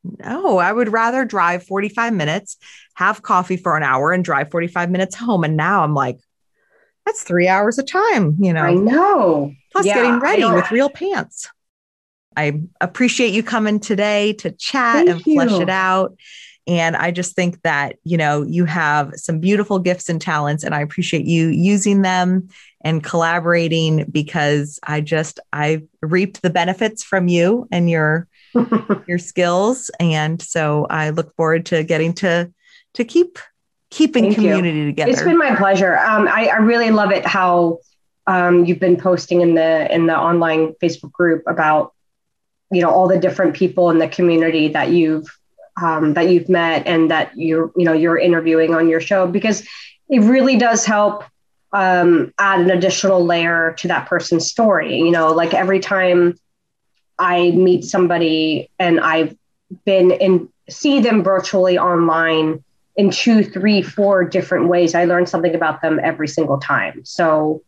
no, 0.04 0.58
I 0.58 0.72
would 0.72 0.92
rather 0.92 1.24
drive 1.24 1.64
45 1.64 2.12
minutes, 2.12 2.56
have 2.94 3.22
coffee 3.22 3.56
for 3.56 3.76
an 3.76 3.82
hour, 3.82 4.12
and 4.12 4.24
drive 4.24 4.50
45 4.50 4.90
minutes 4.90 5.14
home. 5.14 5.44
And 5.44 5.56
now 5.56 5.82
I'm 5.82 5.94
like, 5.94 6.18
that's 7.06 7.22
three 7.22 7.48
hours 7.48 7.78
of 7.78 7.86
time, 7.86 8.36
you 8.40 8.52
know. 8.52 8.62
I 8.62 8.74
know. 8.74 9.52
Plus 9.72 9.86
yeah, 9.86 9.94
getting 9.94 10.20
ready 10.20 10.44
with 10.44 10.70
real 10.70 10.90
pants. 10.90 11.48
I 12.36 12.62
appreciate 12.80 13.32
you 13.32 13.42
coming 13.42 13.80
today 13.80 14.32
to 14.34 14.50
chat 14.52 15.06
Thank 15.06 15.08
and 15.08 15.22
flesh 15.22 15.60
it 15.60 15.68
out. 15.68 16.16
And 16.66 16.96
I 16.96 17.10
just 17.10 17.34
think 17.34 17.60
that, 17.62 17.96
you 18.04 18.16
know, 18.16 18.42
you 18.42 18.64
have 18.66 19.12
some 19.16 19.40
beautiful 19.40 19.80
gifts 19.80 20.08
and 20.08 20.20
talents, 20.20 20.62
and 20.62 20.74
I 20.74 20.80
appreciate 20.80 21.26
you 21.26 21.48
using 21.48 22.02
them 22.02 22.48
and 22.84 23.02
collaborating 23.02 24.06
because 24.10 24.78
I 24.82 25.00
just, 25.00 25.40
I 25.52 25.82
reaped 26.00 26.42
the 26.42 26.50
benefits 26.50 27.02
from 27.02 27.28
you 27.28 27.66
and 27.72 27.90
your 27.90 28.28
your 29.06 29.18
skills. 29.18 29.90
And 30.00 30.40
so 30.40 30.86
I 30.90 31.10
look 31.10 31.34
forward 31.36 31.66
to 31.66 31.82
getting 31.84 32.12
to 32.14 32.52
to 32.94 33.04
keep 33.04 33.38
keeping 33.90 34.24
Thank 34.24 34.36
community 34.36 34.78
you. 34.78 34.86
together. 34.86 35.10
It's 35.10 35.22
been 35.22 35.38
my 35.38 35.54
pleasure. 35.54 35.98
Um, 35.98 36.26
I, 36.28 36.48
I 36.48 36.56
really 36.56 36.90
love 36.90 37.10
it 37.12 37.26
how 37.26 37.78
um, 38.26 38.64
you've 38.64 38.80
been 38.80 38.96
posting 38.96 39.40
in 39.40 39.54
the 39.54 39.92
in 39.92 40.06
the 40.06 40.16
online 40.16 40.74
Facebook 40.82 41.12
group 41.12 41.42
about 41.46 41.92
you 42.70 42.80
know 42.80 42.90
all 42.90 43.08
the 43.08 43.18
different 43.18 43.54
people 43.54 43.90
in 43.90 43.98
the 43.98 44.08
community 44.08 44.68
that 44.68 44.90
you've 44.90 45.26
um, 45.80 46.14
that 46.14 46.28
you've 46.28 46.48
met 46.48 46.86
and 46.86 47.10
that 47.10 47.32
you're 47.36 47.72
you 47.76 47.84
know 47.84 47.92
you're 47.92 48.18
interviewing 48.18 48.74
on 48.74 48.88
your 48.88 49.00
show 49.00 49.26
because 49.26 49.66
it 50.08 50.20
really 50.20 50.56
does 50.56 50.84
help 50.84 51.24
um, 51.72 52.32
add 52.38 52.60
an 52.60 52.70
additional 52.70 53.24
layer 53.24 53.74
to 53.78 53.88
that 53.88 54.06
person's 54.06 54.48
story. 54.48 54.98
You 54.98 55.10
know, 55.10 55.32
like 55.32 55.54
every 55.54 55.80
time 55.80 56.34
I 57.18 57.50
meet 57.52 57.84
somebody 57.84 58.70
and 58.78 59.00
I've 59.00 59.36
been 59.84 60.10
in 60.10 60.48
see 60.68 61.00
them 61.00 61.22
virtually 61.22 61.78
online 61.78 62.62
in 62.96 63.10
two, 63.10 63.42
three, 63.42 63.82
four 63.82 64.24
different 64.24 64.68
ways. 64.68 64.94
I 64.94 65.04
learn 65.04 65.26
something 65.26 65.54
about 65.54 65.82
them 65.82 66.00
every 66.02 66.28
single 66.28 66.58
time. 66.58 67.04
So 67.04 67.62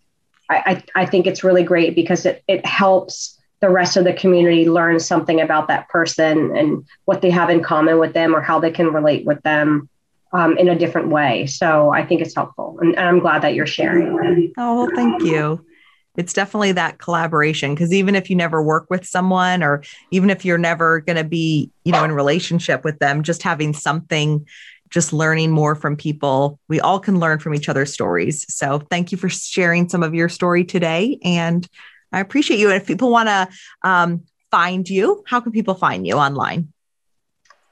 I, 0.51 0.83
I, 0.95 1.03
I 1.03 1.07
think 1.07 1.27
it's 1.27 1.43
really 1.43 1.63
great 1.63 1.95
because 1.95 2.27
it, 2.27 2.43
it 2.47 2.65
helps 2.67 3.39
the 3.61 3.71
rest 3.71 3.97
of 3.97 4.05
the 4.05 4.13
community 4.13 4.69
learn 4.69 5.01
something 5.01 5.41
about 5.41 5.69
that 5.69 5.89
person 5.89 6.55
and 6.57 6.85
what 7.07 7.23
they 7.23 7.31
have 7.31 7.49
in 7.49 7.63
common 7.63 7.99
with 7.99 8.13
them 8.13 8.35
or 8.35 8.43
how 8.43 8.61
they 8.61 8.71
can 8.71 8.93
relate 8.93 9.25
with 9.25 9.41
them 9.43 9.89
um, 10.33 10.59
in 10.59 10.69
a 10.69 10.79
different 10.79 11.09
way. 11.09 11.47
So 11.47 11.91
I 11.91 12.05
think 12.05 12.21
it's 12.21 12.35
helpful. 12.35 12.79
And, 12.81 12.95
and 12.97 13.09
I'm 13.09 13.21
glad 13.21 13.43
that 13.43 13.55
you're 13.55 13.67
sharing. 13.67 14.53
Oh, 14.59 14.85
well, 14.85 14.91
thank 14.95 15.23
you 15.23 15.65
it's 16.17 16.33
definitely 16.33 16.73
that 16.73 16.99
collaboration 16.99 17.75
because 17.75 17.93
even 17.93 18.15
if 18.15 18.31
you 18.31 18.37
never 18.37 18.63
work 18.63 18.87
with 18.91 19.05
someone 19.05 19.63
or 19.63 19.83
even 20.11 20.31
if 20.31 20.45
you're 20.45 20.59
never 20.59 21.01
going 21.01 21.17
to 21.17 21.25
be 21.25 21.71
you 21.85 21.93
know 21.93 22.05
in 22.05 22.13
relationship 22.13 22.85
with 22.85 22.99
them 22.99 23.23
just 23.23 23.43
having 23.43 23.73
something 23.73 24.47
just 24.91 25.13
learning 25.13 25.51
more 25.51 25.75
from 25.75 25.97
people 25.97 26.59
we 26.69 26.81
all 26.81 27.01
can 27.01 27.19
learn 27.19 27.39
from 27.39 27.55
each 27.55 27.69
other's 27.69 27.93
stories 27.93 28.45
so 28.53 28.79
thank 28.91 29.13
you 29.13 29.19
for 29.19 29.29
sharing 29.29 29.89
some 29.89 30.03
of 30.03 30.15
your 30.15 30.29
story 30.29 30.65
today 30.65 31.19
and 31.25 31.69
i 32.13 32.21
appreciate 32.21 32.61
you 32.61 32.69
and 32.69 32.81
if 32.81 32.87
people 32.87 33.11
want 33.11 33.29
to 33.29 33.49
um, 33.83 34.23
find 34.51 34.89
you 34.89 35.23
how 35.27 35.41
can 35.41 35.53
people 35.53 35.75
find 35.75 36.07
you 36.07 36.15
online 36.15 36.69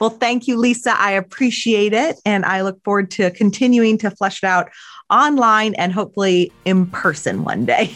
Well, 0.00 0.10
thank 0.10 0.46
you, 0.46 0.56
Lisa. 0.56 0.98
I 0.98 1.12
appreciate 1.12 1.92
it. 1.92 2.16
And 2.24 2.44
I 2.44 2.62
look 2.62 2.82
forward 2.84 3.10
to 3.12 3.30
continuing 3.30 3.98
to 3.98 4.10
flesh 4.10 4.42
it 4.42 4.46
out 4.46 4.70
online 5.10 5.74
and 5.74 5.92
hopefully 5.92 6.52
in 6.64 6.86
person 6.86 7.44
one 7.44 7.64
day. 7.64 7.94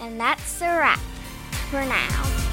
And 0.00 0.20
that's 0.20 0.60
a 0.60 0.66
wrap 0.66 1.00
for 1.70 1.84
now. 1.84 2.44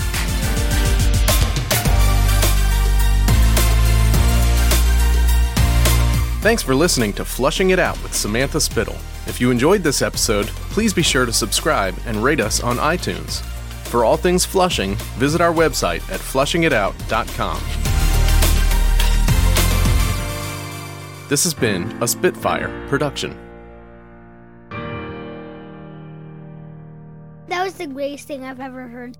Thanks 6.41 6.63
for 6.63 6.74
listening 6.74 7.13
to 7.13 7.24
Fleshing 7.24 7.69
It 7.69 7.78
Out 7.78 8.01
with 8.01 8.15
Samantha 8.15 8.59
Spittle. 8.59 8.97
If 9.28 9.39
you 9.39 9.51
enjoyed 9.51 9.84
this 9.84 10.01
episode, 10.01 10.47
please 10.72 10.91
be 10.91 11.03
sure 11.03 11.28
to 11.28 11.32
subscribe 11.32 11.95
and 12.07 12.24
rate 12.24 12.39
us 12.39 12.63
on 12.63 12.78
iTunes. 12.78 13.41
For 13.91 14.03
all 14.03 14.17
things 14.17 14.43
fleshing, 14.43 14.95
visit 15.19 15.39
our 15.39 15.53
website 15.53 16.01
at 16.09 16.19
fleshingitout.com. 16.19 18.11
This 21.32 21.45
has 21.45 21.53
been 21.53 21.84
a 22.03 22.07
Spitfire 22.09 22.67
production. 22.89 23.38
That 27.47 27.63
was 27.63 27.75
the 27.75 27.88
greatest 27.88 28.27
thing 28.27 28.43
I've 28.43 28.59
ever 28.59 28.89
heard. 28.89 29.17